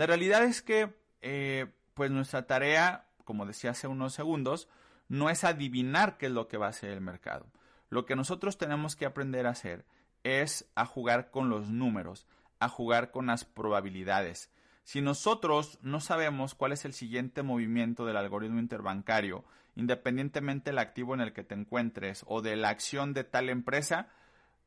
La 0.00 0.06
realidad 0.06 0.44
es 0.44 0.62
que, 0.62 0.94
eh, 1.20 1.66
pues 1.92 2.10
nuestra 2.10 2.46
tarea, 2.46 3.04
como 3.26 3.44
decía 3.44 3.72
hace 3.72 3.86
unos 3.86 4.14
segundos, 4.14 4.66
no 5.10 5.28
es 5.28 5.44
adivinar 5.44 6.16
qué 6.16 6.24
es 6.24 6.32
lo 6.32 6.48
que 6.48 6.56
va 6.56 6.64
a 6.64 6.70
hacer 6.70 6.88
el 6.88 7.02
mercado. 7.02 7.44
Lo 7.90 8.06
que 8.06 8.16
nosotros 8.16 8.56
tenemos 8.56 8.96
que 8.96 9.04
aprender 9.04 9.46
a 9.46 9.50
hacer 9.50 9.84
es 10.24 10.66
a 10.74 10.86
jugar 10.86 11.30
con 11.30 11.50
los 11.50 11.68
números, 11.68 12.26
a 12.60 12.70
jugar 12.70 13.10
con 13.10 13.26
las 13.26 13.44
probabilidades. 13.44 14.50
Si 14.84 15.02
nosotros 15.02 15.78
no 15.82 16.00
sabemos 16.00 16.54
cuál 16.54 16.72
es 16.72 16.86
el 16.86 16.94
siguiente 16.94 17.42
movimiento 17.42 18.06
del 18.06 18.16
algoritmo 18.16 18.58
interbancario, 18.58 19.44
independientemente 19.76 20.70
del 20.70 20.78
activo 20.78 21.12
en 21.12 21.20
el 21.20 21.34
que 21.34 21.44
te 21.44 21.54
encuentres 21.54 22.24
o 22.26 22.40
de 22.40 22.56
la 22.56 22.70
acción 22.70 23.12
de 23.12 23.24
tal 23.24 23.50
empresa, 23.50 24.08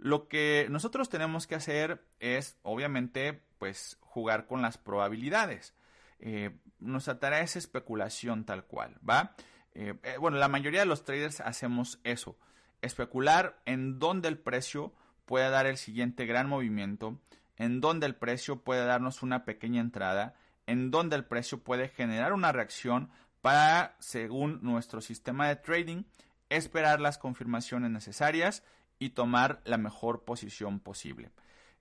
Lo 0.04 0.28
que 0.28 0.68
nosotros 0.70 1.08
tenemos 1.08 1.48
que 1.48 1.56
hacer 1.56 2.04
es, 2.20 2.58
obviamente, 2.62 3.42
pues 3.58 3.98
jugar 4.02 4.48
con 4.48 4.62
las 4.62 4.78
probabilidades. 4.78 5.74
Eh, 6.20 6.52
nuestra 6.80 7.20
tarea 7.20 7.40
es 7.40 7.56
especulación 7.56 8.44
tal 8.44 8.66
cual, 8.66 8.98
¿va? 9.10 9.34
Eh, 9.74 9.94
eh, 10.04 10.18
bueno, 10.20 10.36
la 10.36 10.50
mayoría 10.50 10.82
de 10.82 10.88
los 10.88 11.06
traders 11.06 11.40
hacemos 11.40 12.02
eso, 12.04 12.38
especular 12.82 13.62
en 13.64 13.98
dónde 13.98 14.28
el 14.28 14.38
precio 14.38 14.92
puede 15.24 15.50
dar 15.50 15.68
el 15.68 15.78
siguiente 15.78 16.26
gran 16.26 16.50
movimiento, 16.50 17.18
en 17.56 17.80
dónde 17.80 18.06
el 18.06 18.16
precio 18.16 18.60
puede 18.60 18.84
darnos 18.84 19.24
una 19.24 19.46
pequeña 19.46 19.80
entrada, 19.80 20.36
en 20.68 20.92
dónde 20.92 21.16
el 21.16 21.24
precio 21.24 21.64
puede 21.64 21.88
generar 21.88 22.34
una 22.34 22.52
reacción 22.52 23.10
para, 23.42 23.96
según 24.00 24.60
nuestro 24.64 25.00
sistema 25.00 25.48
de 25.48 25.56
trading, 25.56 26.04
esperar 26.50 27.00
las 27.00 27.18
confirmaciones 27.18 27.90
necesarias 27.90 28.64
y 29.04 29.10
tomar 29.10 29.62
la 29.66 29.78
mejor 29.78 30.24
posición 30.24 30.80
posible. 30.80 31.32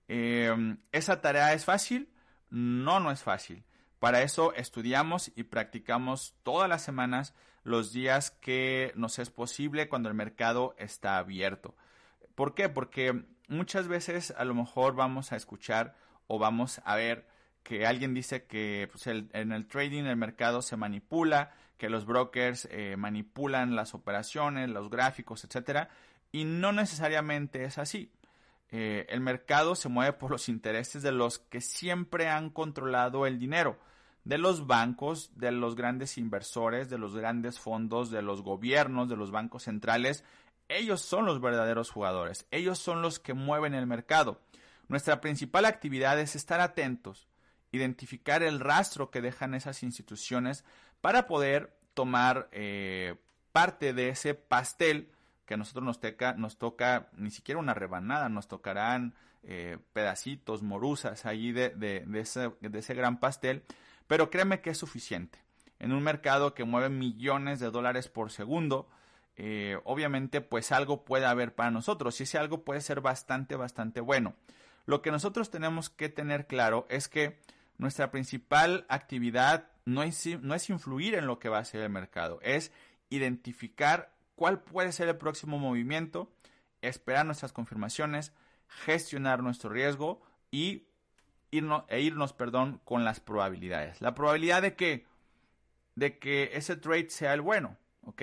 Em, 0.07 0.77
¿Esa 0.91 1.21
tarea 1.21 1.53
es 1.53 1.65
fácil? 1.65 2.09
No, 2.49 2.99
no 2.99 3.11
es 3.11 3.23
fácil. 3.23 3.63
Para 3.99 4.21
eso 4.21 4.53
estudiamos 4.53 5.31
y 5.35 5.43
practicamos 5.43 6.35
todas 6.43 6.67
las 6.67 6.83
semanas 6.83 7.33
los 7.63 7.93
días 7.93 8.31
que 8.31 8.91
nos 8.95 9.19
es 9.19 9.29
posible 9.29 9.87
cuando 9.87 10.09
el 10.09 10.15
mercado 10.15 10.75
está 10.77 11.17
abierto. 11.17 11.75
¿Por 12.35 12.53
qué? 12.53 12.67
Porque 12.67 13.23
muchas 13.47 13.87
veces 13.87 14.33
a 14.35 14.43
lo 14.43 14.53
mejor 14.53 14.95
vamos 14.95 15.31
a 15.31 15.37
escuchar 15.37 15.95
o 16.27 16.37
vamos 16.39 16.81
a 16.83 16.95
ver 16.95 17.25
que 17.63 17.85
alguien 17.85 18.13
dice 18.13 18.45
que 18.45 18.89
pues, 18.91 19.07
en 19.07 19.51
el 19.53 19.67
trading 19.67 20.03
el 20.03 20.17
mercado 20.17 20.61
se 20.61 20.75
manipula, 20.75 21.53
que 21.77 21.89
los 21.89 22.05
brokers 22.05 22.67
eh, 22.71 22.95
manipulan 22.97 23.75
las 23.75 23.93
operaciones, 23.93 24.69
los 24.69 24.89
gráficos, 24.89 25.43
etcétera, 25.45 25.89
y 26.33 26.43
no 26.43 26.73
necesariamente 26.73 27.63
es 27.63 27.77
así. 27.77 28.11
Eh, 28.69 29.05
el 29.09 29.21
mercado 29.21 29.75
se 29.75 29.87
mueve 29.87 30.13
por 30.13 30.31
los 30.31 30.49
intereses 30.49 31.03
de 31.03 31.11
los 31.11 31.37
que 31.37 31.61
siempre 31.61 32.27
han 32.27 32.49
controlado 32.49 33.27
el 33.27 33.37
dinero, 33.37 33.77
de 34.25 34.39
los 34.39 34.65
bancos, 34.65 35.31
de 35.35 35.51
los 35.51 35.75
grandes 35.75 36.17
inversores, 36.17 36.89
de 36.89 36.97
los 36.97 37.15
grandes 37.15 37.59
fondos, 37.59 38.09
de 38.09 38.23
los 38.23 38.41
gobiernos, 38.41 39.09
de 39.09 39.15
los 39.15 39.29
bancos 39.29 39.63
centrales. 39.63 40.25
Ellos 40.69 41.01
son 41.01 41.25
los 41.25 41.39
verdaderos 41.39 41.91
jugadores, 41.91 42.47
ellos 42.49 42.79
son 42.79 43.03
los 43.03 43.19
que 43.19 43.35
mueven 43.35 43.75
el 43.75 43.85
mercado. 43.85 44.41
Nuestra 44.87 45.21
principal 45.21 45.65
actividad 45.65 46.19
es 46.19 46.35
estar 46.35 46.61
atentos, 46.61 47.27
identificar 47.71 48.41
el 48.41 48.59
rastro 48.59 49.11
que 49.11 49.21
dejan 49.21 49.53
esas 49.53 49.83
instituciones 49.83 50.65
para 50.99 51.27
poder 51.27 51.77
tomar 51.93 52.49
eh, 52.51 53.17
parte 53.51 53.93
de 53.93 54.09
ese 54.09 54.33
pastel 54.33 55.12
que 55.45 55.55
a 55.55 55.57
nosotros 55.57 55.83
nos, 55.83 55.99
toca, 55.99 56.33
nos 56.33 56.57
toca 56.57 57.09
ni 57.17 57.31
siquiera 57.31 57.59
una 57.59 57.73
rebanada, 57.73 58.29
nos 58.29 58.47
tocarán 58.47 59.13
eh, 59.43 59.77
pedacitos, 59.93 60.63
morusas 60.63 61.25
allí 61.25 61.51
de, 61.51 61.69
de, 61.71 62.05
ese, 62.19 62.51
de 62.61 62.79
ese 62.79 62.93
gran 62.93 63.19
pastel, 63.19 63.63
pero 64.07 64.29
créeme 64.29 64.61
que 64.61 64.69
es 64.69 64.77
suficiente. 64.77 65.39
En 65.79 65.91
un 65.91 66.01
mercado 66.01 66.53
que 66.53 66.63
mueve 66.63 66.89
millones 66.89 67.59
de 67.59 67.69
dólares 67.69 68.07
por 68.07 68.31
segundo, 68.31 68.87
eh, 69.35 69.79
obviamente 69.83 70.41
pues 70.41 70.71
algo 70.71 71.03
puede 71.03 71.25
haber 71.25 71.55
para 71.55 71.71
nosotros 71.71 72.19
y 72.19 72.23
ese 72.23 72.37
algo 72.37 72.63
puede 72.63 72.81
ser 72.81 73.01
bastante, 73.01 73.55
bastante 73.55 73.99
bueno. 73.99 74.35
Lo 74.85 75.01
que 75.01 75.11
nosotros 75.11 75.49
tenemos 75.49 75.89
que 75.89 76.09
tener 76.09 76.47
claro 76.47 76.85
es 76.89 77.07
que 77.07 77.39
nuestra 77.77 78.11
principal 78.11 78.85
actividad 78.89 79.69
no 79.85 80.03
es, 80.03 80.25
no 80.41 80.55
es 80.55 80.69
influir 80.69 81.15
en 81.15 81.27
lo 81.27 81.39
que 81.39 81.49
va 81.49 81.59
a 81.59 81.65
ser 81.65 81.81
el 81.81 81.89
mercado, 81.89 82.39
es 82.43 82.71
identificar 83.09 84.12
cuál 84.43 84.59
puede 84.59 84.91
ser 84.91 85.07
el 85.07 85.15
próximo 85.15 85.57
movimiento, 85.57 86.29
esperar 86.81 87.25
nuestras 87.25 87.53
confirmaciones, 87.53 88.33
gestionar 88.67 89.41
nuestro 89.41 89.69
riesgo 89.69 90.21
y 90.51 90.89
irnos, 91.49 91.85
e 91.87 92.01
irnos 92.01 92.33
perdón, 92.33 92.81
con 92.83 93.05
las 93.05 93.21
probabilidades. 93.21 94.01
La 94.01 94.13
probabilidad 94.13 94.61
de 94.61 94.75
que, 94.75 95.05
de 95.95 96.19
que 96.19 96.49
ese 96.55 96.75
trade 96.75 97.09
sea 97.09 97.33
el 97.33 97.39
bueno, 97.39 97.77
¿ok? 98.01 98.21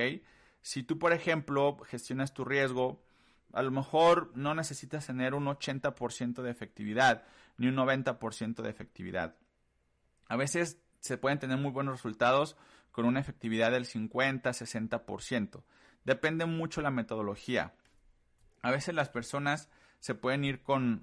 Si 0.60 0.82
tú, 0.82 0.98
por 0.98 1.14
ejemplo, 1.14 1.78
gestionas 1.86 2.34
tu 2.34 2.44
riesgo, 2.44 3.02
a 3.54 3.62
lo 3.62 3.70
mejor 3.70 4.30
no 4.34 4.54
necesitas 4.54 5.06
tener 5.06 5.32
un 5.32 5.46
80% 5.46 6.42
de 6.42 6.50
efectividad 6.50 7.24
ni 7.56 7.68
un 7.68 7.76
90% 7.76 8.60
de 8.60 8.68
efectividad. 8.68 9.36
A 10.28 10.36
veces 10.36 10.82
se 10.98 11.16
pueden 11.16 11.38
tener 11.38 11.56
muy 11.56 11.70
buenos 11.70 11.94
resultados 11.94 12.58
con 12.92 13.06
una 13.06 13.20
efectividad 13.20 13.70
del 13.70 13.86
50-60%. 13.86 15.62
Depende 16.04 16.46
mucho 16.46 16.80
la 16.80 16.90
metodología. 16.90 17.74
A 18.62 18.70
veces 18.70 18.94
las 18.94 19.08
personas 19.08 19.68
se 20.00 20.14
pueden 20.14 20.44
ir 20.44 20.62
con, 20.62 21.02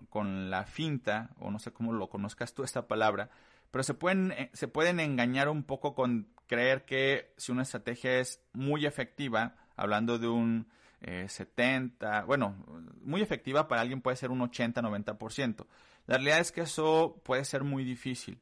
la 0.49 0.65
finta, 0.65 1.29
o 1.39 1.51
no 1.51 1.59
sé 1.59 1.71
cómo 1.71 1.93
lo 1.93 2.09
conozcas 2.09 2.53
tú 2.53 2.63
esta 2.63 2.87
palabra, 2.87 3.29
pero 3.71 3.83
se 3.83 3.93
pueden, 3.93 4.31
eh, 4.31 4.49
se 4.53 4.67
pueden 4.67 4.99
engañar 4.99 5.49
un 5.49 5.63
poco 5.63 5.93
con 5.93 6.29
creer 6.47 6.85
que 6.85 7.33
si 7.37 7.51
una 7.51 7.63
estrategia 7.63 8.19
es 8.19 8.41
muy 8.53 8.85
efectiva, 8.85 9.55
hablando 9.75 10.17
de 10.17 10.27
un 10.27 10.67
70, 10.99 12.19
eh, 12.19 12.23
bueno, 12.25 12.55
muy 13.03 13.21
efectiva 13.21 13.67
para 13.67 13.81
alguien 13.81 14.01
puede 14.01 14.17
ser 14.17 14.31
un 14.31 14.39
80-90%. 14.39 15.67
La 16.07 16.15
realidad 16.15 16.39
es 16.39 16.51
que 16.51 16.61
eso 16.61 17.21
puede 17.23 17.45
ser 17.45 17.63
muy 17.63 17.83
difícil. 17.83 18.39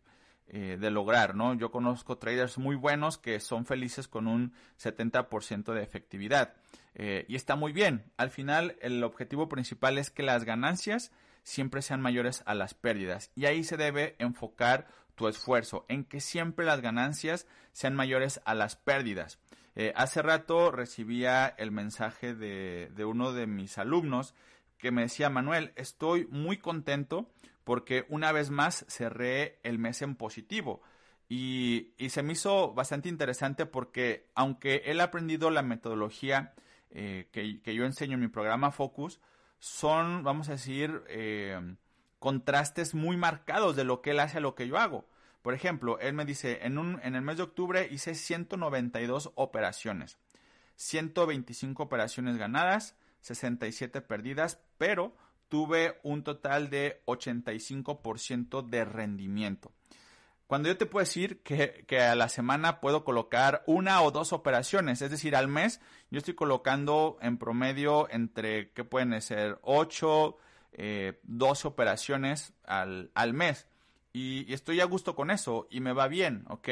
Eh, 0.48 0.78
de 0.80 0.92
lograr, 0.92 1.34
¿no? 1.34 1.56
Yo 1.56 1.72
conozco 1.72 2.20
traders 2.20 2.60
muy 2.60 2.75
buenos 2.75 3.18
que 3.18 3.40
son 3.40 3.66
felices 3.66 4.08
con 4.08 4.28
un 4.28 4.54
70% 4.80 5.74
de 5.74 5.82
efectividad. 5.82 6.54
Eh, 6.94 7.25
y 7.28 7.36
está 7.36 7.56
muy 7.56 7.74
bien. 7.74 8.12
Al 8.16 8.30
final, 8.30 8.78
el 8.82 9.04
objetivo 9.04 9.50
principal 9.50 9.98
es 9.98 10.12
que 10.12 10.22
las 10.22 10.44
ganancias 10.44 11.12
siempre 11.42 11.82
sean 11.82 12.00
mayores 12.00 12.44
a 12.46 12.54
las 12.54 12.75
pérdidas. 12.75 13.32
Y 13.36 13.46
ahí 13.46 13.64
se 13.64 13.75
debe 13.75 14.16
enfocar 14.20 14.88
tu 15.16 15.28
esfuerzo, 15.28 15.86
en 15.88 16.04
que 16.04 16.20
siempre 16.20 16.66
las 16.66 16.82
ganancias 16.82 17.48
sean 17.72 17.96
mayores 17.96 18.40
a 18.46 18.54
las 18.54 18.75
pérdidas. 18.75 19.40
Eh, 19.75 19.94
hace 19.96 20.22
rato 20.22 20.72
recibía 20.72 21.48
el 21.58 21.72
mensaje 21.72 22.36
de, 22.36 22.92
de 22.94 23.06
uno 23.06 23.34
de 23.34 23.48
mis 23.48 23.80
alumnos 23.80 24.36
que 24.77 24.91
me 24.91 25.03
decía, 25.03 25.29
Manuel, 25.29 25.74
estoy 25.75 26.27
muy 26.29 26.58
contento 26.58 27.29
porque 27.63 28.05
una 28.10 28.32
vez 28.32 28.51
más 28.51 28.86
cerré 28.88 29.60
el 29.63 29.79
mes 29.79 30.01
en 30.01 30.15
positivo. 30.15 30.82
Y, 31.27 31.94
se 32.10 32.22
me 32.22 32.34
hizo 32.34 32.74
bastante 32.74 33.10
interesante 33.10 33.65
porque 33.65 34.29
aunque 34.36 34.84
él 34.86 35.01
ha 35.01 35.05
aprendido 35.05 35.50
la 35.50 35.63
metodología 35.63 36.53
eh, 36.91 37.27
que, 37.32 37.74
yo 37.74 37.86
enseño 37.86 38.13
en 38.13 38.22
mi 38.22 38.27
programa 38.27 38.72
Focus, 38.72 39.20
son, 39.60 40.24
vamos 40.24 40.50
a 40.50 40.53
decir, 40.53 41.03
eh, 41.08 41.60
contrastes 42.20 42.94
muy 42.94 43.17
marcados 43.17 43.75
de 43.75 43.84
lo 43.84 44.01
que 44.01 44.12
él 44.12 44.20
hace 44.20 44.38
a 44.38 44.41
lo 44.41 44.53
que 44.53 44.67
yo 44.67 44.77
hago. 44.77 45.08
Por 45.41 45.53
ejemplo, 45.53 46.00
él 46.00 46.13
me 46.13 46.25
dice, 46.25 46.60
en, 46.63 46.77
un, 46.77 47.00
en 47.03 47.15
el 47.15 47.22
mes 47.22 47.38
de 47.38 47.44
octubre 47.44 47.88
hice 47.91 48.15
192 48.15 49.32
operaciones, 49.36 50.17
125 50.75 51.84
operaciones 51.84 52.38
ganadas, 52.38 52.96
67 53.25 54.01
perdidas, 54.01 54.60
pero 54.77 55.15
tuve 55.50 56.00
un 56.03 56.24
total 56.24 56.70
de 56.70 57.01
85% 57.05 58.67
de 58.67 58.86
rendimiento. 58.86 59.72
Cuando 60.46 60.70
yo 60.70 60.77
te 60.77 60.86
puedo 60.86 61.03
decir 61.03 61.41
que, 61.41 61.86
a 62.00 62.13
la 62.13 62.29
semana 62.29 62.79
puedo 62.79 63.03
colocar 63.03 63.63
una 63.65 64.03
o 64.03 64.12
dos 64.12 64.32
operaciones, 64.32 65.01
es 65.01 65.10
decir, 65.10 65.36
al 65.36 65.48
mes 65.48 65.82
yo 66.12 66.20
estoy 66.20 66.36
colocando 66.36 67.17
en 67.20 67.39
promedio 67.39 68.08
entre, 68.12 68.70
¿qué 68.70 68.84
pueden 68.84 69.20
ser? 69.24 69.58
8, 69.63 70.38
eh, 70.74 71.20
12 71.24 71.67
operaciones 71.67 72.53
al, 72.63 73.34
mes. 73.34 73.65
Y, 74.13 74.53
estoy 74.53 74.82
a 74.82 74.86
gusto 74.86 75.15
con 75.15 75.32
eso 75.32 75.67
y 75.72 75.79
me 75.79 75.94
va 75.94 76.08
bien, 76.08 76.46
¿ok? 76.48 76.70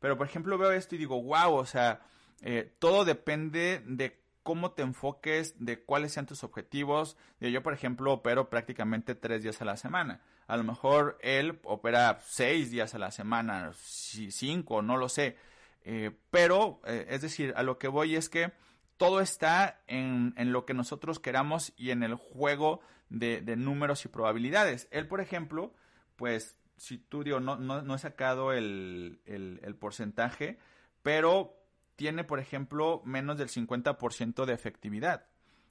Pero 0.00 0.18
por 0.18 0.26
ejemplo 0.26 0.58
veo 0.58 0.72
esto 0.72 0.96
y 0.96 0.98
digo, 0.98 1.22
wow, 1.22 1.54
o 1.54 1.64
sea, 1.64 2.00
eh, 2.40 2.74
todo 2.80 3.04
depende 3.04 3.84
de 3.86 4.21
cómo 4.42 4.72
te 4.72 4.82
enfoques, 4.82 5.54
de 5.58 5.82
cuáles 5.82 6.12
sean 6.12 6.26
tus 6.26 6.44
objetivos. 6.44 7.16
Yo, 7.40 7.62
por 7.62 7.72
ejemplo, 7.72 8.12
opero 8.12 8.50
prácticamente 8.50 9.14
tres 9.14 9.42
días 9.42 9.60
a 9.62 9.64
la 9.64 9.76
semana. 9.76 10.20
A 10.46 10.56
lo 10.56 10.64
mejor 10.64 11.18
él 11.22 11.60
opera 11.64 12.20
seis 12.24 12.70
días 12.70 12.94
a 12.94 12.98
la 12.98 13.10
semana, 13.10 13.72
cinco, 13.74 14.82
no 14.82 14.96
lo 14.96 15.08
sé. 15.08 15.36
Eh, 15.84 16.10
pero, 16.30 16.80
eh, 16.84 17.06
es 17.10 17.22
decir, 17.22 17.54
a 17.56 17.62
lo 17.62 17.78
que 17.78 17.88
voy 17.88 18.16
es 18.16 18.28
que 18.28 18.52
todo 18.96 19.20
está 19.20 19.80
en, 19.86 20.34
lo 20.52 20.64
que 20.64 20.74
nosotros 20.74 21.18
queramos 21.18 21.72
y 21.76 21.90
en 21.90 22.02
el 22.02 22.14
juego 22.14 22.80
de, 23.08 23.42
números 23.56 24.04
y 24.04 24.08
probabilidades. 24.08 24.88
Él, 24.90 25.08
por 25.08 25.20
ejemplo, 25.20 25.72
pues, 26.16 26.58
si 26.76 26.98
tú 26.98 27.24
digo, 27.24 27.40
no, 27.40 27.56
no, 27.56 27.94
he 27.94 27.98
sacado 27.98 28.52
el 28.52 29.76
porcentaje, 29.80 30.58
pero 31.02 31.61
tiene, 32.02 32.24
por 32.24 32.40
ejemplo, 32.40 33.00
menos 33.04 33.38
del 33.38 33.48
50% 33.48 34.44
de 34.44 34.52
efectividad. 34.52 35.24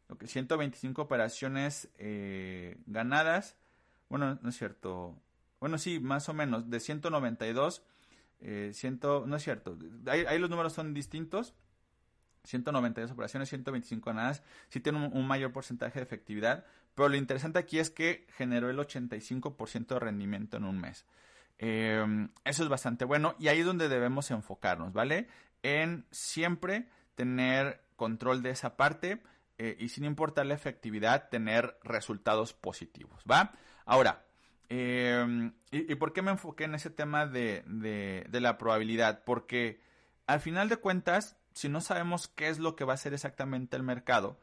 Lo 0.07 0.17
que 0.17 0.27
125 0.27 1.01
operaciones 1.01 1.89
eh, 1.97 2.77
ganadas. 2.85 3.57
Bueno, 4.07 4.39
no 4.41 4.47
es 4.47 4.57
cierto. 4.57 5.13
Bueno, 5.59 5.77
sí, 5.77 5.99
más 5.99 6.29
o 6.29 6.33
menos. 6.33 6.69
De 6.69 6.79
192, 6.79 7.83
eh, 8.39 8.71
no 9.01 9.35
es 9.35 9.43
cierto. 9.43 9.77
Ahí, 10.05 10.39
los 10.39 10.49
números 10.49 10.71
son 10.71 10.93
distintos. 10.93 11.53
192 12.45 13.11
operaciones, 13.11 13.49
125 13.49 14.09
ganadas, 14.09 14.41
sí 14.69 14.79
tiene 14.79 15.05
un, 15.05 15.27
mayor 15.27 15.51
porcentaje 15.51 15.99
de 15.99 16.03
efectividad, 16.03 16.65
pero 16.95 17.09
lo 17.09 17.17
interesante 17.17 17.59
aquí 17.59 17.77
es 17.77 17.91
que 17.91 18.25
generó 18.35 18.69
el 18.69 18.79
85% 18.79 19.87
de 19.87 19.99
rendimiento 19.99 20.57
en 20.57 20.63
un 20.63 20.79
mes. 20.79 21.05
Em, 21.59 22.29
eso 22.43 22.63
es 22.63 22.69
bastante 22.69 23.05
bueno 23.05 23.35
y 23.37 23.49
ahí 23.49 23.59
es 23.59 23.65
donde 23.67 23.89
debemos 23.89 24.31
enfocarnos, 24.31 24.91
¿vale? 24.91 25.27
En 25.63 26.05
siempre 26.11 26.87
tener 27.15 27.81
control 27.95 28.41
de 28.41 28.51
esa 28.51 28.77
parte 28.77 29.21
eh, 29.57 29.75
y 29.79 29.89
sin 29.89 30.05
importar 30.05 30.45
la 30.45 30.55
efectividad, 30.55 31.29
tener 31.29 31.77
resultados 31.83 32.53
positivos, 32.53 33.23
¿va? 33.29 33.53
Ahora, 33.85 34.25
em, 34.69 35.53
y, 35.71 35.95
por 35.95 36.13
qué 36.13 36.21
me 36.21 36.31
enfoqué 36.31 36.63
en 36.63 36.75
ese 36.75 36.89
tema 36.89 37.27
de, 37.27 37.63
de 37.65 38.41
la 38.41 38.57
probabilidad? 38.57 39.23
Porque 39.23 39.81
al 40.27 40.39
final 40.39 40.69
de 40.69 40.77
cuentas, 40.77 41.37
si 41.53 41.69
no 41.69 41.81
sabemos 41.81 42.27
qué 42.27 42.49
es 42.49 42.59
lo 42.59 42.75
que 42.75 42.85
va 42.85 42.93
a 42.93 42.97
ser 42.97 43.13
exactamente 43.13 43.75
el 43.75 43.83
mercado, 43.83 44.39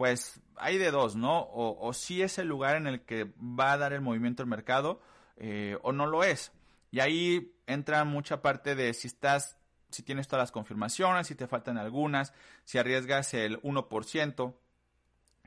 pues 0.00 0.40
hay 0.56 0.78
de 0.78 0.90
dos, 0.90 1.14
¿no? 1.14 1.46
O, 1.52 1.92
si 1.92 2.22
es 2.22 2.38
el 2.38 2.48
lugar 2.48 2.76
en 2.76 2.86
el 2.86 3.02
que 3.02 3.34
va 3.38 3.72
a 3.72 3.76
dar 3.76 3.92
el 3.92 4.00
movimiento 4.00 4.42
el 4.42 4.48
mercado 4.48 4.98
eh, 5.36 5.76
o 5.82 5.92
no 5.92 6.06
lo 6.06 6.24
es. 6.24 6.52
Y 6.90 7.00
ahí 7.00 7.54
entra 7.66 8.02
mucha 8.04 8.40
parte 8.40 8.74
de 8.74 8.94
si 8.94 9.08
estás, 9.08 9.58
si 9.90 10.02
tienes 10.02 10.28
todas 10.28 10.42
las 10.42 10.52
confirmaciones, 10.52 11.26
si 11.26 11.34
te 11.34 11.46
faltan 11.46 11.78
algunas, 11.78 12.32
si 12.64 12.78
arriesgas 12.78 13.34
el 13.34 13.60
1%, 13.62 14.54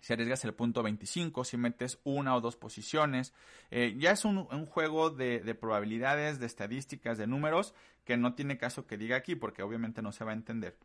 si 0.02 0.14
arriesgas 0.14 0.44
el 0.46 0.54
punto 0.54 0.84
25, 0.84 1.44
si 1.46 1.58
metes 1.58 2.00
una 2.04 2.36
o 2.36 2.42
dos 2.42 2.56
posiciones. 2.58 3.34
Eh, 3.72 3.96
ya 3.98 4.12
es 4.12 4.26
un, 4.26 4.46
juego 4.66 5.10
de, 5.10 5.40
de, 5.40 5.56
probabilidades, 5.56 6.40
de 6.40 6.46
estadísticas, 6.46 7.18
de 7.18 7.28
números, 7.28 7.74
que 8.04 8.18
no 8.18 8.34
tiene 8.36 8.58
caso 8.58 8.86
que 8.86 8.98
diga 8.98 9.16
aquí, 9.16 9.36
porque 9.36 9.64
obviamente 9.64 10.02
no 10.02 10.12
se 10.12 10.26
va 10.26 10.32
a 10.32 10.36
entender 10.36 10.78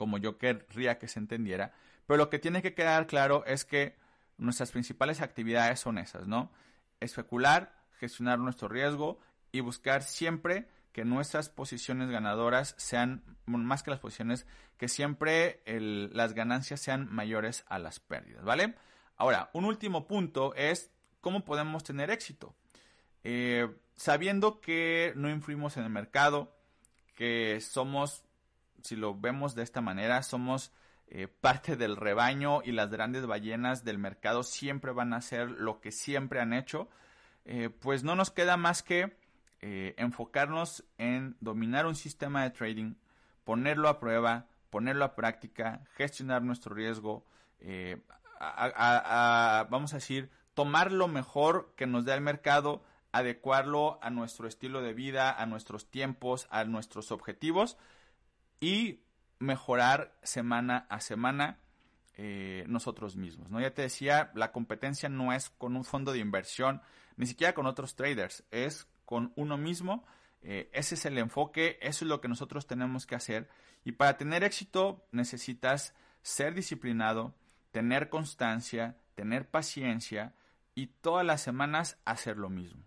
como 0.00 0.16
yo 0.16 0.38
querría 0.38 0.98
que 0.98 1.08
se 1.08 1.18
entendiera. 1.18 1.74
Pero 2.06 2.16
lo 2.16 2.30
que 2.30 2.38
tiene 2.38 2.62
que 2.62 2.72
quedar 2.72 3.06
claro 3.06 3.44
es 3.44 3.66
que 3.66 3.98
nuestras 4.38 4.70
principales 4.70 5.20
actividades 5.20 5.78
son 5.78 5.98
esas, 5.98 6.26
¿no? 6.26 6.50
Especular, 7.00 7.74
gestionar 7.98 8.38
nuestro 8.38 8.66
riesgo 8.66 9.20
y 9.52 9.60
buscar 9.60 10.02
siempre 10.02 10.70
que 10.92 11.04
nuestras 11.04 11.48
posiciones 11.48 12.10
ganadoras 12.10 12.74
sean, 12.78 13.22
más 13.46 13.82
que 13.82 13.90
las 13.90 14.00
posiciones, 14.00 14.46
que 14.76 14.88
siempre 14.88 15.62
las 15.66 16.34
ganancias 16.34 16.80
sean 16.80 17.08
mayores 17.12 17.64
a 17.68 17.78
las 17.78 18.00
pérdidas, 18.00 18.44
¿vale? 18.44 18.74
Ahora, 19.16 19.50
un 19.52 19.64
último 19.64 20.06
punto 20.06 20.54
es 20.54 20.90
cómo 21.20 21.44
podemos 21.44 21.84
tener 21.84 22.10
éxito. 22.10 22.54
Eh, 23.22 23.68
sabiendo 23.96 24.60
que 24.60 25.12
no 25.16 25.30
influimos 25.30 25.76
en 25.76 25.84
el 25.84 25.90
mercado, 25.90 26.56
que 27.14 27.60
somos 27.60 28.24
si 28.82 28.96
lo 28.96 29.18
vemos 29.18 29.54
de 29.54 29.62
esta 29.62 29.80
manera, 29.80 30.22
somos 30.22 30.72
eh, 31.08 31.28
parte 31.28 31.76
del 31.76 31.96
rebaño 31.96 32.62
y 32.64 32.72
las 32.72 32.90
grandes 32.90 33.26
ballenas 33.26 33.84
del 33.84 33.98
mercado 33.98 34.42
siempre 34.42 34.92
van 34.92 35.12
a 35.12 35.18
hacer 35.18 35.50
lo 35.50 35.80
que 35.80 35.92
siempre 35.92 36.40
han 36.40 36.52
hecho, 36.52 36.88
eh, 37.44 37.70
pues 37.70 38.04
no 38.04 38.14
nos 38.14 38.30
queda 38.30 38.56
más 38.56 38.82
que 38.82 39.16
eh, 39.60 39.94
enfocarnos 39.98 40.84
en 40.98 41.36
dominar 41.40 41.86
un 41.86 41.94
sistema 41.94 42.42
de 42.42 42.50
trading, 42.50 42.94
ponerlo 43.44 43.88
a 43.88 43.98
prueba, 43.98 44.46
ponerlo 44.70 45.04
a 45.04 45.14
práctica, 45.14 45.82
gestionar 45.96 46.42
nuestro 46.42 46.74
riesgo, 46.74 47.24
vamos 48.40 49.92
a 49.92 49.96
decir, 49.96 50.30
tomar 50.54 50.92
lo 50.92 51.08
mejor 51.08 51.74
que 51.76 51.86
nos 51.86 52.04
da 52.04 52.14
el 52.14 52.20
mercado, 52.20 52.82
adecuarlo 53.12 53.98
a 54.02 54.10
nuestro 54.10 54.46
estilo 54.46 54.82
de 54.82 54.94
vida, 54.94 55.32
a 55.32 55.46
nuestros 55.46 55.90
tiempos, 55.90 56.46
a 56.50 56.64
nuestros 56.64 57.10
objetivos 57.12 57.76
y 58.60 59.00
mejorar 59.38 60.14
semana 60.22 60.86
a 60.88 61.00
semana 61.00 61.58
eh, 62.16 62.64
nosotros 62.68 63.16
mismos. 63.16 63.50
¿no? 63.50 63.60
Ya 63.60 63.72
te 63.72 63.82
decía, 63.82 64.30
la 64.34 64.52
competencia 64.52 65.08
no 65.08 65.32
es 65.32 65.50
con 65.50 65.76
un 65.76 65.84
fondo 65.84 66.12
de 66.12 66.18
inversión, 66.18 66.82
ni 67.16 67.26
siquiera 67.26 67.54
con 67.54 67.66
otros 67.66 67.96
traders, 67.96 68.44
es 68.50 68.86
con 69.10 69.32
uno 69.34 69.58
mismo. 69.58 70.06
Eh, 70.42 70.70
ese 70.72 70.94
es 70.94 71.04
el 71.04 71.18
enfoque, 71.18 71.78
eso 71.82 72.04
es 72.04 72.08
lo 72.08 72.20
que 72.20 72.28
nosotros 72.28 72.68
tenemos 72.68 73.06
que 73.06 73.16
hacer. 73.16 73.48
Y 73.84 73.92
para 73.92 74.16
tener 74.16 74.44
éxito 74.44 75.04
necesitas 75.10 75.94
ser 76.22 76.54
disciplinado, 76.54 77.34
tener 77.72 78.08
constancia, 78.08 78.96
tener 79.16 79.50
paciencia 79.50 80.32
y 80.76 80.86
todas 80.86 81.26
las 81.26 81.42
semanas 81.42 81.98
hacer 82.04 82.36
lo 82.36 82.50
mismo. 82.50 82.84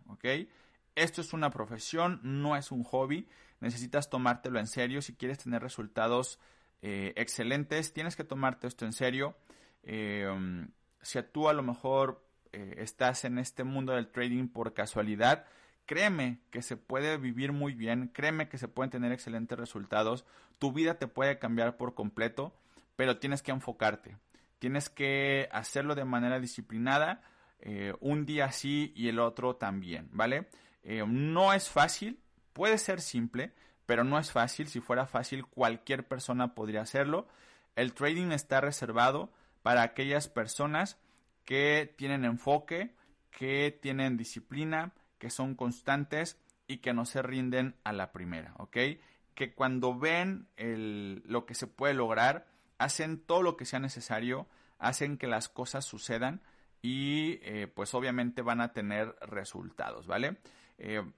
Esto 0.96 1.20
es 1.20 1.34
una 1.34 1.50
profesión, 1.50 2.22
no 2.24 2.56
es 2.56 2.72
un 2.72 2.84
hobby 2.84 3.28
necesitas 3.64 4.10
tomártelo 4.10 4.60
en 4.60 4.68
serio. 4.68 5.02
Si 5.02 5.16
quieres 5.16 5.40
tener 5.40 5.62
resultados 5.62 6.40
eh, 6.82 7.14
excelentes, 7.16 7.94
tienes 7.94 8.16
que 8.16 8.26
tomarte 8.26 8.68
esto 8.68 8.86
en 8.86 8.94
serio. 8.94 9.36
Eh, 9.84 10.28
si 11.02 11.24
tú 11.24 11.50
a 11.50 11.54
lo 11.54 11.64
mejor 11.64 12.24
eh, 12.52 12.76
estás 12.78 13.24
en 13.24 13.40
este 13.40 13.64
mundo 13.64 13.94
del 13.94 14.10
trading 14.10 14.50
por 14.50 14.74
casualidad, 14.74 15.46
créeme 15.86 16.40
que 16.52 16.62
se 16.62 16.78
puede 16.78 17.18
vivir 17.18 17.52
muy 17.52 17.74
bien, 17.74 18.10
créeme 18.14 18.50
que 18.50 18.58
se 18.58 18.68
pueden 18.68 18.90
tener 18.90 19.12
excelentes 19.12 19.58
resultados. 19.58 20.26
Tu 20.60 20.72
vida 20.72 20.96
te 21.00 21.08
puede 21.08 21.40
cambiar 21.40 21.78
por 21.78 21.94
completo, 21.96 22.54
pero 22.96 23.18
tienes 23.18 23.42
que 23.42 23.52
enfocarte. 23.52 24.18
Tienes 24.60 24.90
que 24.90 25.50
hacerlo 25.52 25.96
de 25.96 26.06
manera 26.06 26.40
disciplinada, 26.40 27.22
un 28.00 28.26
día 28.26 28.52
sí 28.52 28.92
y 28.96 29.08
el 29.08 29.20
otro 29.20 29.56
también, 29.56 30.10
¿vale? 30.12 30.48
no 30.84 31.54
es 31.54 31.70
fácil, 31.70 32.20
Puede 32.54 32.78
ser 32.78 33.02
simple, 33.02 33.52
pero 33.86 34.04
no 34.04 34.18
es 34.18 34.32
fácil. 34.32 34.68
Si 34.68 34.80
fuera 34.80 35.08
fácil, 35.08 35.46
cualquier 35.46 36.08
persona 36.08 36.54
podría 36.54 36.82
hacerlo. 36.82 37.28
El 37.76 37.94
trading 37.94 38.32
está 38.32 38.62
reservado 38.62 39.32
para 39.64 39.82
aquellas 39.82 40.28
personas 40.28 41.00
que 41.46 41.94
tienen 41.98 42.26
enfoque, 42.26 42.96
que 43.32 43.78
tienen 43.82 44.18
disciplina, 44.18 44.94
que 45.24 45.30
son 45.30 45.56
constantes 45.56 46.38
y 46.68 46.80
que 46.80 46.94
no 46.94 47.06
se 47.06 47.22
rinden 47.22 47.78
a 47.86 47.94
la 47.94 48.12
primera, 48.12 48.56
¿ok? 48.58 48.78
Que 49.36 49.54
cuando 49.56 49.98
ven 49.98 50.50
lo 50.58 51.46
que 51.46 51.56
se 51.56 51.66
puede 51.66 51.94
lograr, 51.94 52.46
hacen 52.78 53.20
todo 53.20 53.42
lo 53.42 53.56
que 53.56 53.64
sea 53.64 53.80
necesario, 53.80 54.48
hacen 54.80 55.18
que 55.18 55.28
las 55.28 55.48
cosas 55.48 55.86
sucedan 55.86 56.42
y 56.82 57.40
eh, 57.42 57.72
pues 57.74 57.94
obviamente 57.94 58.42
van 58.42 58.60
a 58.60 58.74
tener 58.74 59.16
resultados, 59.22 60.08
¿vale? 60.08 60.40
Eh, 60.78 61.10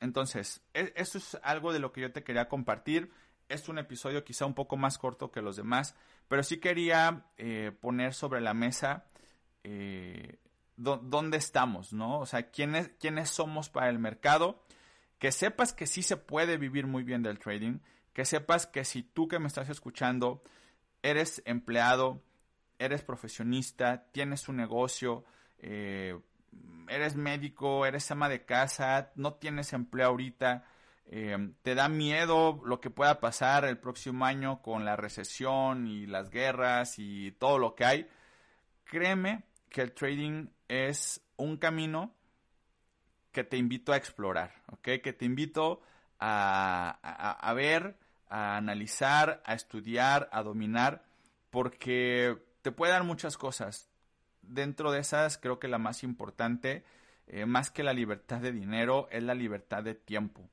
entonces, 0.00 0.64
e, 0.74 0.92
esto 0.96 1.18
es 1.18 1.38
algo 1.44 1.72
de 1.72 1.78
lo 1.78 1.92
que 1.92 2.00
yo 2.00 2.10
te 2.10 2.24
quería 2.24 2.48
compartir. 2.48 3.12
Es 3.48 3.68
un 3.68 3.78
episodio 3.78 4.24
quizá 4.24 4.44
un 4.44 4.54
poco 4.54 4.76
más 4.76 4.98
corto 4.98 5.30
que 5.30 5.40
los 5.40 5.54
demás, 5.54 5.94
pero 6.26 6.42
sí 6.42 6.58
quería 6.58 7.26
eh, 7.36 7.70
poner 7.80 8.12
sobre 8.12 8.40
la 8.40 8.54
mesa 8.54 9.04
dónde 10.76 11.36
estamos, 11.36 11.92
¿no? 11.92 12.20
O 12.20 12.26
sea, 12.26 12.50
¿quiénes, 12.50 12.90
quiénes 13.00 13.30
somos 13.30 13.68
para 13.68 13.88
el 13.88 13.98
mercado. 13.98 14.64
Que 15.18 15.30
sepas 15.30 15.72
que 15.72 15.86
sí 15.86 16.02
se 16.02 16.16
puede 16.16 16.56
vivir 16.56 16.86
muy 16.86 17.04
bien 17.04 17.22
del 17.22 17.38
trading. 17.38 17.78
Que 18.12 18.24
sepas 18.24 18.66
que 18.66 18.84
si 18.84 19.02
tú 19.02 19.28
que 19.28 19.38
me 19.38 19.46
estás 19.46 19.68
escuchando 19.68 20.42
eres 21.02 21.42
empleado, 21.44 22.22
eres 22.78 23.02
profesionista, 23.02 24.06
tienes 24.12 24.48
un 24.48 24.56
negocio, 24.56 25.24
eh, 25.58 26.18
eres 26.88 27.16
médico, 27.16 27.86
eres 27.86 28.10
ama 28.10 28.28
de 28.28 28.44
casa, 28.44 29.12
no 29.14 29.34
tienes 29.34 29.72
empleo 29.72 30.08
ahorita, 30.08 30.64
eh, 31.06 31.52
te 31.62 31.74
da 31.74 31.88
miedo 31.88 32.60
lo 32.64 32.80
que 32.80 32.90
pueda 32.90 33.20
pasar 33.20 33.64
el 33.64 33.78
próximo 33.78 34.24
año 34.24 34.62
con 34.62 34.84
la 34.84 34.96
recesión 34.96 35.86
y 35.86 36.06
las 36.06 36.30
guerras 36.30 36.98
y 36.98 37.32
todo 37.32 37.58
lo 37.58 37.74
que 37.74 37.84
hay, 37.84 38.08
créeme 38.84 39.44
que 39.68 39.82
el 39.82 39.92
trading 39.92 40.48
es 40.72 41.20
un 41.36 41.56
camino 41.56 42.14
que 43.30 43.44
te 43.44 43.56
invito 43.56 43.92
a 43.92 43.96
explorar, 43.96 44.54
¿ok? 44.72 44.88
Que 45.02 45.12
te 45.12 45.24
invito 45.24 45.80
a, 46.18 46.98
a 47.40 47.54
ver, 47.54 47.96
a 48.28 48.56
analizar, 48.56 49.42
a 49.44 49.54
estudiar, 49.54 50.28
a 50.32 50.42
dominar, 50.42 51.04
porque 51.50 52.36
te 52.62 52.72
puede 52.72 52.92
dar 52.92 53.04
muchas 53.04 53.36
cosas 53.36 53.92
dentro 54.42 54.92
de 54.92 55.00
esas 55.00 55.38
creo 55.38 55.58
que 55.58 55.68
la 55.68 55.78
más 55.78 56.02
importante, 56.02 56.84
eh, 57.26 57.46
más 57.46 57.70
que 57.70 57.82
la 57.82 57.92
libertad 57.92 58.40
de 58.40 58.52
dinero, 58.52 59.08
es 59.10 59.22
la 59.22 59.34
libertad 59.34 59.82
de 59.82 59.94
tiempo. 59.94 60.48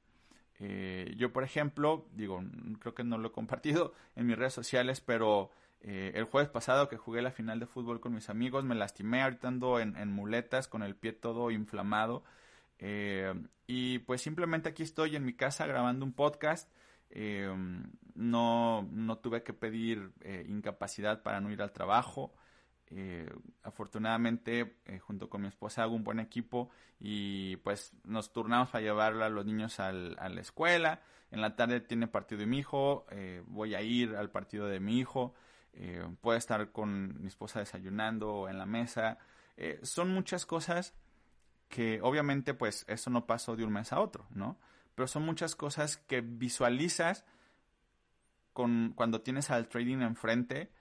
Eh, 0.59 1.13
yo, 1.17 1.31
por 1.31 1.43
ejemplo, 1.43 2.07
digo, 2.13 2.41
creo 2.79 2.93
que 2.93 3.03
no 3.03 3.17
lo 3.17 3.29
he 3.29 3.31
compartido 3.31 3.93
en 4.15 4.27
mis 4.27 4.37
redes 4.37 4.53
sociales, 4.53 5.01
pero 5.01 5.51
eh, 5.81 6.11
el 6.15 6.25
jueves 6.25 6.49
pasado 6.49 6.89
que 6.89 6.97
jugué 6.97 7.21
la 7.21 7.31
final 7.31 7.59
de 7.59 7.65
fútbol 7.65 7.99
con 7.99 8.13
mis 8.13 8.29
amigos, 8.29 8.63
me 8.63 8.75
lastimé, 8.75 9.21
ahorita 9.23 9.47
ando 9.47 9.79
en, 9.79 10.11
muletas 10.11 10.67
con 10.67 10.83
el 10.83 10.95
pie 10.95 11.13
todo 11.13 11.51
inflamado. 11.51 12.23
y 13.67 13.99
pues 13.99 14.21
simplemente 14.21 14.69
aquí 14.69 14.83
estoy 14.83 15.15
en 15.15 15.25
mi 15.25 15.33
casa 15.33 15.67
grabando 15.67 16.05
un 16.05 16.13
podcast. 16.13 16.71
no, 18.15 18.87
no 18.91 19.17
tuve 19.19 19.43
que 19.43 19.53
pedir 19.53 20.11
incapacidad 20.47 21.23
para 21.23 21.41
no 21.41 21.51
ir 21.51 21.61
al 21.61 21.71
trabajo. 21.71 22.33
Eh, 22.91 23.29
afortunadamente, 23.61 24.77
eh, 24.85 24.99
junto 24.99 25.29
con 25.29 25.41
mi 25.41 25.47
esposa 25.47 25.83
hago 25.83 25.95
un 25.95 26.03
buen 26.03 26.19
equipo 26.19 26.71
y 26.99 27.57
pues 27.57 27.93
nos 28.03 28.33
turnamos 28.33 28.69
para 28.69 28.81
llevar 28.83 29.13
a 29.21 29.29
los 29.29 29.45
niños 29.45 29.79
a 29.79 29.91
la 29.91 30.41
escuela. 30.41 31.01
En 31.31 31.41
la 31.41 31.55
tarde 31.55 31.81
tiene 31.81 32.07
partido 32.07 32.39
de 32.39 32.47
mi 32.47 32.57
hijo, 32.59 33.05
eh, 33.11 33.43
voy 33.45 33.75
a 33.75 33.81
ir 33.83 34.15
al 34.15 34.31
partido 34.31 34.65
de 34.67 34.79
mi 34.79 34.97
hijo, 34.97 35.35
puedo 36.21 36.37
estar 36.37 36.71
con 36.71 37.21
mi 37.21 37.27
esposa 37.27 37.59
desayunando 37.59 38.49
en 38.49 38.57
la 38.57 38.65
mesa. 38.65 39.17
son 39.83 40.09
muchas 40.13 40.45
cosas 40.45 40.93
que 41.69 41.99
obviamente 42.01 42.53
pues 42.53 42.83
eso 42.87 43.09
no 43.09 43.25
pasó 43.25 43.55
de 43.55 43.63
un 43.63 43.71
mes 43.71 43.93
a 43.93 44.01
otro, 44.01 44.27
¿no? 44.31 44.57
Pero 44.95 45.07
son 45.07 45.23
muchas 45.23 45.55
cosas 45.55 45.97
que 45.97 46.21
visualizas 46.21 47.23
con, 48.51 48.93
cuando 48.95 49.21
tienes 49.21 49.51
al 49.51 49.69
trading 49.69 50.01
enfrente 50.01 50.71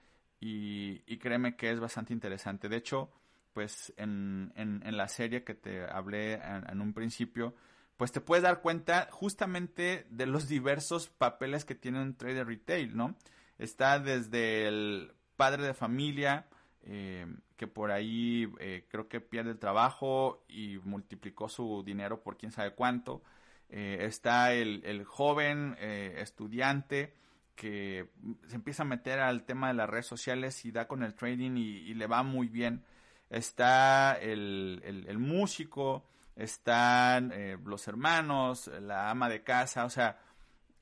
y, 0.41 1.17
créeme 1.17 1.55
que 1.55 1.71
es 1.71 1.79
bastante 1.79 2.13
interesante. 2.13 2.69
De 2.69 2.77
hecho, 2.77 3.11
pues 3.53 3.93
en, 3.97 4.51
en, 4.55 4.97
la 4.97 5.07
serie 5.07 5.43
que 5.43 5.53
te 5.53 5.85
hablé 5.89 6.33
en, 6.33 6.81
un 6.81 6.93
principio, 6.93 7.55
pues 7.97 8.11
te 8.11 8.21
puedes 8.21 8.43
dar 8.43 8.61
cuenta 8.61 9.09
justamente 9.11 10.07
de 10.09 10.25
los 10.25 10.47
diversos 10.47 11.09
papeles 11.09 11.65
que 11.65 11.75
tiene 11.75 12.01
un 12.01 12.15
trader 12.15 12.47
retail, 12.47 12.95
¿no? 12.95 13.15
Está 13.59 13.99
desde 13.99 14.67
el 14.67 15.13
padre 15.35 15.63
de 15.63 15.73
familia, 15.75 16.47
eh, 16.81 17.27
que 17.55 17.67
por 17.67 17.91
ahí 17.91 18.51
eh, 18.59 18.87
creo 18.89 19.07
que 19.07 19.21
pierde 19.21 19.51
el 19.51 19.59
trabajo 19.59 20.43
y 20.47 20.79
multiplicó 20.83 21.47
su 21.47 21.83
dinero 21.85 22.23
por 22.23 22.37
quién 22.37 22.51
sabe 22.51 22.73
cuánto. 22.73 23.21
Eh, 23.69 23.99
está 24.01 24.53
el, 24.53 24.81
el 24.83 25.03
joven 25.03 25.77
estudiante 25.79 27.13
que 27.59 28.09
se 28.47 28.55
empieza 28.55 28.83
a 28.83 28.85
meter 28.85 29.19
al 29.19 29.43
tema 29.43 29.67
de 29.67 29.73
las 29.73 29.89
redes 29.89 30.05
sociales 30.05 30.63
y 30.63 30.71
da 30.71 30.87
con 30.87 31.03
el 31.03 31.13
trading 31.13 31.57
y, 31.57 31.93
le 31.93 32.07
va 32.07 32.23
muy 32.23 32.47
bien. 32.47 32.85
Está 33.29 34.13
el, 34.13 34.81
el, 34.85 35.17
músico, 35.17 36.05
están 36.37 37.33
eh, 37.33 37.57
los 37.65 37.85
hermanos, 37.89 38.71
la 38.79 39.09
ama 39.09 39.27
de 39.27 39.43
casa, 39.43 39.83
o 39.83 39.89
sea, 39.89 40.17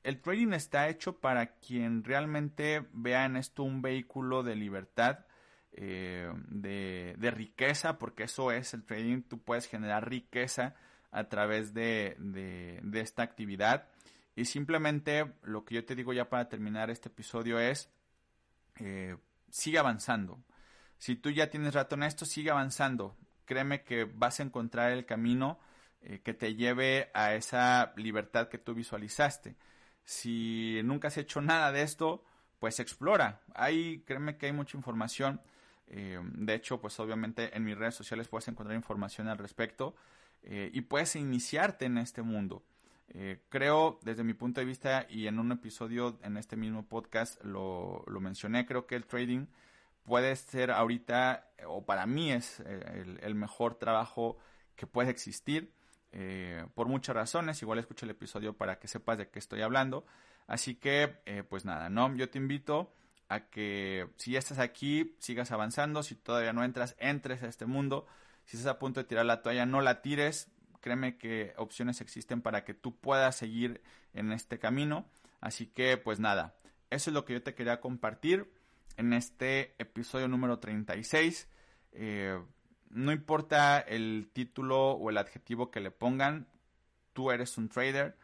el 0.08 0.20
trading 0.20 0.52
está 0.52 0.88
hecho 0.88 1.18
para 1.18 1.58
quien 1.58 2.04
realmente 2.04 2.86
vea 2.92 3.24
en 3.24 3.36
esto 3.36 3.62
un 3.62 3.82
vehículo 3.82 4.42
de 4.42 4.56
libertad, 4.56 5.26
eh, 5.72 6.32
de, 6.48 7.30
riqueza, 7.30 7.98
porque 7.98 8.24
eso 8.24 8.50
es 8.52 8.74
el 8.74 8.84
trading, 8.84 9.22
tú 9.22 9.38
puedes 9.38 9.66
generar 9.66 10.08
riqueza 10.08 10.74
a 11.10 11.24
través 11.28 11.74
de 11.74 12.16
esta 12.94 13.22
actividad 13.22 13.88
y 14.38 14.44
simplemente 14.44 15.34
lo 15.42 15.64
que 15.64 15.74
yo 15.74 15.84
te 15.84 15.96
digo 15.96 16.12
ya 16.12 16.28
para 16.28 16.48
terminar 16.48 16.90
este 16.90 17.08
episodio 17.08 17.58
es, 17.58 17.90
eh, 18.78 19.16
sigue 19.50 19.80
avanzando. 19.80 20.38
Si 20.96 21.16
tú 21.16 21.30
ya 21.30 21.50
tienes 21.50 21.74
rato 21.74 21.96
en 21.96 22.04
esto, 22.04 22.24
sigue 22.24 22.52
avanzando. 22.52 23.16
Créeme 23.46 23.82
que 23.82 24.04
vas 24.04 24.38
a 24.38 24.44
encontrar 24.44 24.92
el 24.92 25.06
camino 25.06 25.58
eh, 26.02 26.20
que 26.20 26.34
te 26.34 26.54
lleve 26.54 27.10
a 27.14 27.34
esa 27.34 27.92
libertad 27.96 28.46
que 28.48 28.58
tú 28.58 28.74
visualizaste. 28.74 29.56
Si 30.08 30.80
nunca 30.84 31.08
has 31.08 31.18
hecho 31.18 31.42
nada 31.42 31.70
de 31.72 31.82
esto, 31.82 32.24
pues 32.58 32.80
explora. 32.80 33.42
Ahí 33.54 34.02
créeme 34.06 34.38
que 34.38 34.46
hay 34.46 34.52
mucha 34.52 34.76
información. 34.76 35.40
Eh, 35.88 36.18
de 36.22 36.54
hecho, 36.54 36.80
pues 36.80 36.98
obviamente 37.00 37.54
en 37.56 37.64
mis 37.64 37.76
redes 37.76 37.94
sociales 37.94 38.28
puedes 38.28 38.48
encontrar 38.48 38.76
información 38.76 39.28
al 39.28 39.38
respecto 39.38 39.94
y 40.40 40.80
puedes 40.82 41.14
iniciarte 41.16 41.84
en 41.84 41.98
este 41.98 42.22
mundo. 42.22 42.62
Eh, 43.10 43.40
creo, 43.48 43.98
desde 44.02 44.22
mi 44.22 44.34
punto 44.34 44.60
de 44.60 44.66
vista, 44.66 45.06
y 45.08 45.26
en 45.26 45.38
un 45.38 45.50
episodio 45.52 46.18
en 46.22 46.36
este 46.36 46.56
mismo 46.56 46.86
podcast 46.86 47.42
lo, 47.42 48.04
mencioné, 48.20 48.66
creo 48.66 48.86
que 48.86 48.96
el 48.96 49.06
trading 49.06 49.46
puede 50.04 50.36
ser 50.36 50.70
ahorita, 50.70 51.50
o 51.66 51.84
para 51.84 52.06
mí 52.06 52.32
es 52.32 52.60
eh, 52.60 53.18
el, 53.22 53.34
mejor 53.34 53.76
trabajo 53.76 54.36
que 54.76 54.86
puede 54.86 55.10
existir, 55.10 55.72
eh, 56.20 56.66
por 56.74 56.88
muchas 56.88 57.14
razones. 57.14 57.62
Igual 57.62 57.78
escucha 57.78 58.06
el 58.06 58.10
episodio 58.10 58.56
para 58.56 58.78
que 58.78 58.88
sepas 58.88 59.18
de 59.18 59.28
qué 59.28 59.38
estoy 59.38 59.62
hablando. 59.62 60.04
Así 60.46 60.74
que, 60.74 61.44
pues 61.48 61.64
nada, 61.64 61.90
¿no? 61.90 62.14
Yo 62.16 62.30
te 62.30 62.38
invito 62.38 62.92
a 63.28 63.50
que 63.50 64.08
si 64.16 64.32
ya 64.32 64.38
estás 64.38 64.58
aquí, 64.58 65.14
sigas 65.18 65.52
avanzando. 65.52 66.02
Si 66.02 66.14
todavía 66.14 66.54
no 66.54 66.64
entras, 66.64 66.96
entres 66.98 67.42
a 67.42 67.48
este 67.48 67.66
mundo. 67.66 68.06
Si 68.46 68.56
estás 68.56 68.72
a 68.72 68.78
punto 68.78 69.00
de 69.00 69.04
tirar 69.04 69.26
la 69.26 69.42
toalla, 69.42 69.66
no 69.66 69.82
la 69.82 70.00
tires 70.00 70.50
créeme 70.80 71.18
que 71.18 71.52
opciones 71.56 72.00
existen 72.00 72.42
para 72.42 72.64
que 72.64 72.74
tú 72.74 72.96
puedas 72.96 73.36
seguir 73.36 73.82
en 74.14 74.32
este 74.32 74.58
camino. 74.58 75.06
Así 75.40 75.66
que 75.66 75.96
pues 75.96 76.20
nada, 76.20 76.56
eso 76.90 77.10
es 77.10 77.14
lo 77.14 77.24
que 77.24 77.34
yo 77.34 77.42
te 77.42 77.54
quería 77.54 77.80
compartir 77.80 78.50
en 78.96 79.12
este 79.12 79.74
episodio 79.78 80.28
número 80.28 80.58
36. 80.58 81.48
Eh, 81.92 82.38
no 82.90 83.12
importa 83.12 83.80
el 83.80 84.30
título 84.32 84.92
o 84.92 85.10
el 85.10 85.18
adjetivo 85.18 85.70
que 85.70 85.80
le 85.80 85.90
pongan, 85.90 86.48
tú 87.12 87.30
eres 87.30 87.58
un 87.58 87.68
trader, 87.68 88.16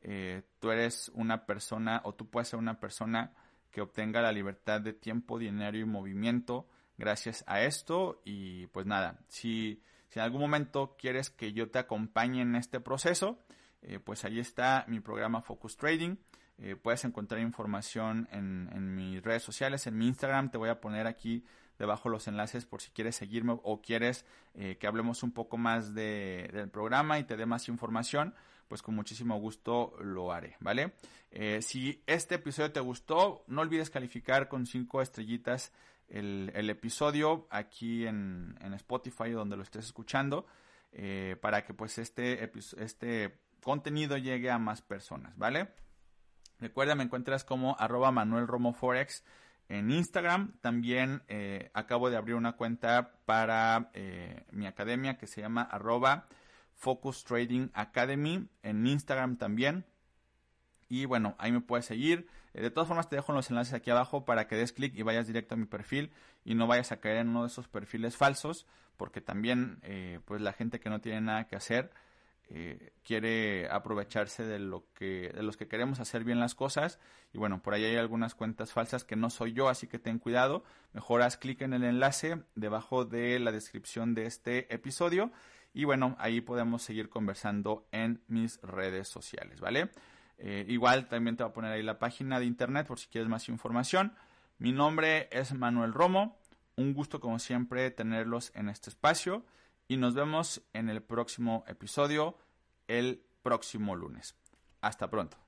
eh, 0.00 0.42
tú 0.58 0.70
eres 0.70 1.10
una 1.14 1.46
persona 1.46 2.00
o 2.04 2.14
tú 2.14 2.28
puedes 2.28 2.48
ser 2.48 2.58
una 2.58 2.80
persona 2.80 3.32
que 3.70 3.80
obtenga 3.80 4.20
la 4.20 4.32
libertad 4.32 4.80
de 4.80 4.92
tiempo, 4.92 5.38
dinero 5.38 5.78
y 5.78 5.84
movimiento 5.84 6.68
gracias 6.98 7.44
a 7.46 7.62
esto. 7.62 8.20
Y 8.24 8.66
pues 8.68 8.86
nada, 8.86 9.18
si 9.28 9.82
en 10.14 10.22
algún 10.22 10.40
momento 10.40 10.96
quieres 10.98 11.30
que 11.30 11.52
yo 11.52 11.70
te 11.70 11.78
acompañe 11.78 12.42
en 12.42 12.54
este 12.54 12.80
proceso, 12.80 13.38
eh, 13.80 13.98
pues 13.98 14.24
ahí 14.24 14.38
está 14.38 14.84
mi 14.88 15.00
programa 15.00 15.42
Focus 15.42 15.76
Trading. 15.76 16.16
Eh, 16.58 16.76
puedes 16.76 17.04
encontrar 17.04 17.40
información 17.40 18.28
en, 18.30 18.94
mis 18.94 19.22
redes 19.22 19.42
sociales, 19.42 19.86
en 19.86 19.96
mi 19.96 20.06
Instagram. 20.06 20.50
Te 20.50 20.58
voy 20.58 20.68
a 20.68 20.80
poner 20.80 21.06
aquí 21.06 21.44
debajo 21.82 22.08
los 22.08 22.28
enlaces 22.28 22.64
por 22.64 22.80
si 22.80 22.90
quieres 22.90 23.16
seguirme 23.16 23.58
o 23.62 23.82
quieres 23.82 24.24
eh, 24.54 24.76
que 24.80 24.86
hablemos 24.86 25.22
un 25.22 25.32
poco 25.32 25.58
más 25.58 25.94
del 25.94 26.70
programa 26.70 27.18
y 27.18 27.24
te 27.24 27.36
dé 27.36 27.44
más 27.44 27.68
información, 27.68 28.34
pues 28.68 28.82
con 28.82 28.94
muchísimo 28.94 29.38
gusto 29.38 29.94
lo 30.00 30.32
haré, 30.32 30.56
¿vale? 30.60 30.92
si 31.60 32.02
este 32.06 32.34
episodio 32.34 32.72
te 32.72 32.80
gustó, 32.80 33.42
no 33.46 33.62
olvides 33.62 33.88
calificar 33.88 34.48
con 34.48 34.66
cinco 34.66 35.00
estrellitas 35.00 35.72
el, 36.12 36.70
episodio 36.70 37.46
aquí 37.50 38.06
en, 38.06 38.56
Spotify 38.74 39.30
donde 39.30 39.56
lo 39.56 39.62
estés 39.62 39.86
escuchando 39.86 40.46
eh, 40.92 41.36
para 41.40 41.64
que 41.64 41.74
pues 41.74 41.98
este, 41.98 42.50
este 42.78 43.38
contenido 43.62 44.16
llegue 44.18 44.50
a 44.50 44.58
más 44.58 44.82
personas, 44.82 45.36
¿vale? 45.38 45.68
Recuerda, 46.58 46.94
me 46.94 47.04
encuentras 47.04 47.44
como 47.44 47.76
arroba 47.78 48.12
Manuel 48.12 48.46
Romo 48.46 48.72
Forex 48.72 49.24
en 49.72 49.90
Instagram. 49.90 50.52
También 50.60 51.22
eh, 51.28 51.70
acabo 51.72 52.10
de 52.10 52.18
abrir 52.18 52.36
una 52.36 52.52
cuenta 52.52 53.12
para 53.24 53.90
eh, 53.94 54.44
mi 54.50 54.66
academia 54.66 55.16
que 55.16 55.26
se 55.26 55.40
llama 55.40 55.62
arroba 55.62 56.28
Focus 56.74 57.24
Trading 57.24 57.68
Academy 57.72 58.48
en 58.62 58.86
Instagram 58.86 59.38
también. 59.38 59.86
Y 60.90 61.06
bueno, 61.06 61.34
ahí 61.38 61.52
me 61.52 61.62
puedes 61.62 61.86
seguir. 61.86 62.28
Eh, 62.52 62.60
de 62.60 62.70
todas 62.70 62.86
formas, 62.86 63.08
te 63.08 63.16
dejo 63.16 63.32
los 63.32 63.48
enlaces 63.48 63.72
aquí 63.72 63.90
abajo 63.90 64.26
para 64.26 64.46
que 64.46 64.56
des 64.56 64.72
clic 64.72 64.94
y 64.94 65.02
vayas 65.02 65.26
directo 65.26 65.54
a 65.54 65.58
mi 65.58 65.64
perfil 65.64 66.12
y 66.44 66.54
no 66.54 66.66
vayas 66.66 66.92
a 66.92 67.00
caer 67.00 67.16
en 67.16 67.30
uno 67.30 67.42
de 67.42 67.48
esos 67.48 67.66
perfiles 67.66 68.14
falsos, 68.14 68.66
porque 68.98 69.22
también, 69.22 69.80
pues 70.26 70.42
la 70.42 70.52
gente 70.52 70.80
que 70.80 70.90
no 70.90 71.00
tiene 71.00 71.22
nada 71.22 71.46
que 71.46 71.56
hacer 71.56 71.92
eh, 72.48 72.92
quiere 73.02 73.68
aprovecharse 73.70 74.44
de 74.44 74.58
lo 74.58 74.84
que, 74.94 75.30
de 75.34 75.42
los 75.42 75.56
que 75.56 75.68
queremos 75.68 76.00
hacer 76.00 76.24
bien 76.24 76.40
las 76.40 76.54
cosas. 76.54 76.98
Y 77.32 77.38
bueno, 77.38 77.62
por 77.62 77.74
ahí 77.74 77.84
hay 77.84 77.96
algunas 77.96 78.34
cuentas 78.34 78.72
falsas 78.72 79.04
que 79.04 79.16
no 79.16 79.30
soy 79.30 79.52
yo, 79.52 79.68
así 79.68 79.86
que 79.86 79.98
ten 79.98 80.18
cuidado. 80.18 80.62
Mejor 80.92 81.22
haz 81.22 81.36
clic 81.36 81.62
en 81.62 81.72
el 81.72 81.84
enlace 81.84 82.42
debajo 82.54 83.04
de 83.04 83.38
la 83.38 83.52
descripción 83.52 84.14
de 84.14 84.26
este 84.26 84.72
episodio. 84.74 85.32
Y 85.72 85.84
bueno, 85.84 86.16
ahí 86.18 86.42
podemos 86.42 86.82
seguir 86.82 87.08
conversando 87.08 87.86
en 87.92 88.22
mis 88.28 88.60
redes 88.60 89.08
sociales, 89.08 89.60
¿vale? 89.60 89.90
Eh, 90.36 90.66
igual 90.68 91.08
también 91.08 91.36
te 91.36 91.44
voy 91.44 91.50
a 91.50 91.54
poner 91.54 91.72
ahí 91.72 91.82
la 91.82 91.98
página 91.98 92.38
de 92.38 92.44
internet 92.44 92.86
por 92.86 92.98
si 92.98 93.08
quieres 93.08 93.30
más 93.30 93.48
información. 93.48 94.14
Mi 94.58 94.72
nombre 94.72 95.28
es 95.32 95.54
Manuel 95.54 95.94
Romo. 95.94 96.38
Un 96.76 96.92
gusto 96.92 97.20
como 97.20 97.38
siempre 97.38 97.90
tenerlos 97.90 98.52
en 98.54 98.68
este 98.68 98.90
espacio 98.90 99.44
y 99.92 99.98
nos 99.98 100.14
vemos 100.14 100.62
en 100.72 100.88
el 100.88 101.02
próximo 101.02 101.64
episodio 101.68 102.34
el 102.88 103.22
próximo 103.42 103.94
lunes. 103.94 104.34
Hasta 104.80 105.10
pronto. 105.10 105.41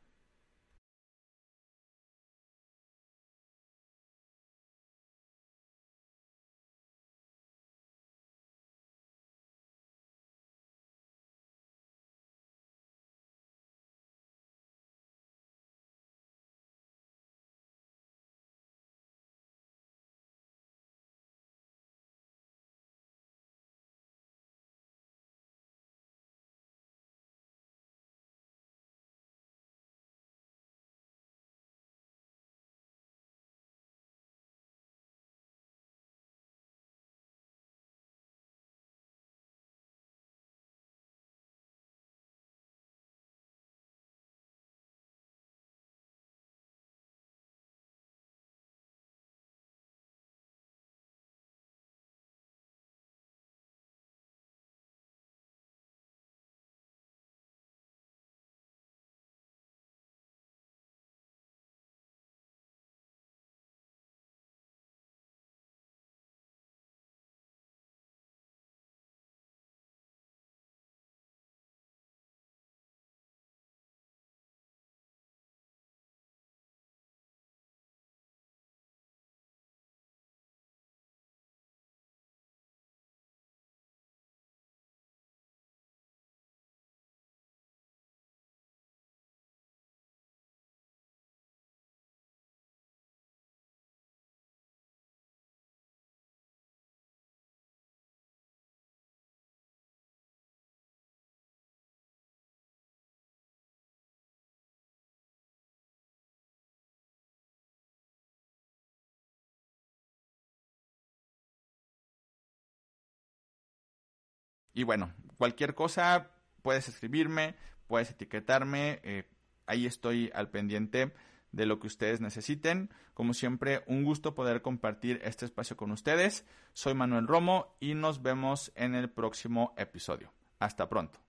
Y 114.74 114.82
bueno, 114.82 115.12
cualquier 115.38 115.74
cosa, 115.74 116.32
puedes 116.62 116.88
escribirme, 116.88 117.54
puedes 117.86 118.10
etiquetarme, 118.10 119.00
eh, 119.04 119.24
ahí 119.66 119.86
estoy 119.86 120.30
al 120.34 120.50
pendiente 120.50 121.14
de 121.52 121.66
lo 121.66 121.78
que 121.78 121.86
ustedes 121.86 122.20
necesiten. 122.20 122.90
Como 123.14 123.32
siempre, 123.32 123.84
un 123.86 124.04
gusto 124.04 124.34
poder 124.34 124.60
compartir 124.60 125.20
este 125.22 125.44
espacio 125.44 125.76
con 125.76 125.92
ustedes. 125.92 126.44
Soy 126.72 126.94
Manuel 126.94 127.28
Romo 127.28 127.76
y 127.78 127.94
nos 127.94 128.22
vemos 128.22 128.72
en 128.74 128.94
el 128.94 129.08
próximo 129.08 129.72
episodio. 129.76 130.32
Hasta 130.58 130.88
pronto. 130.88 131.23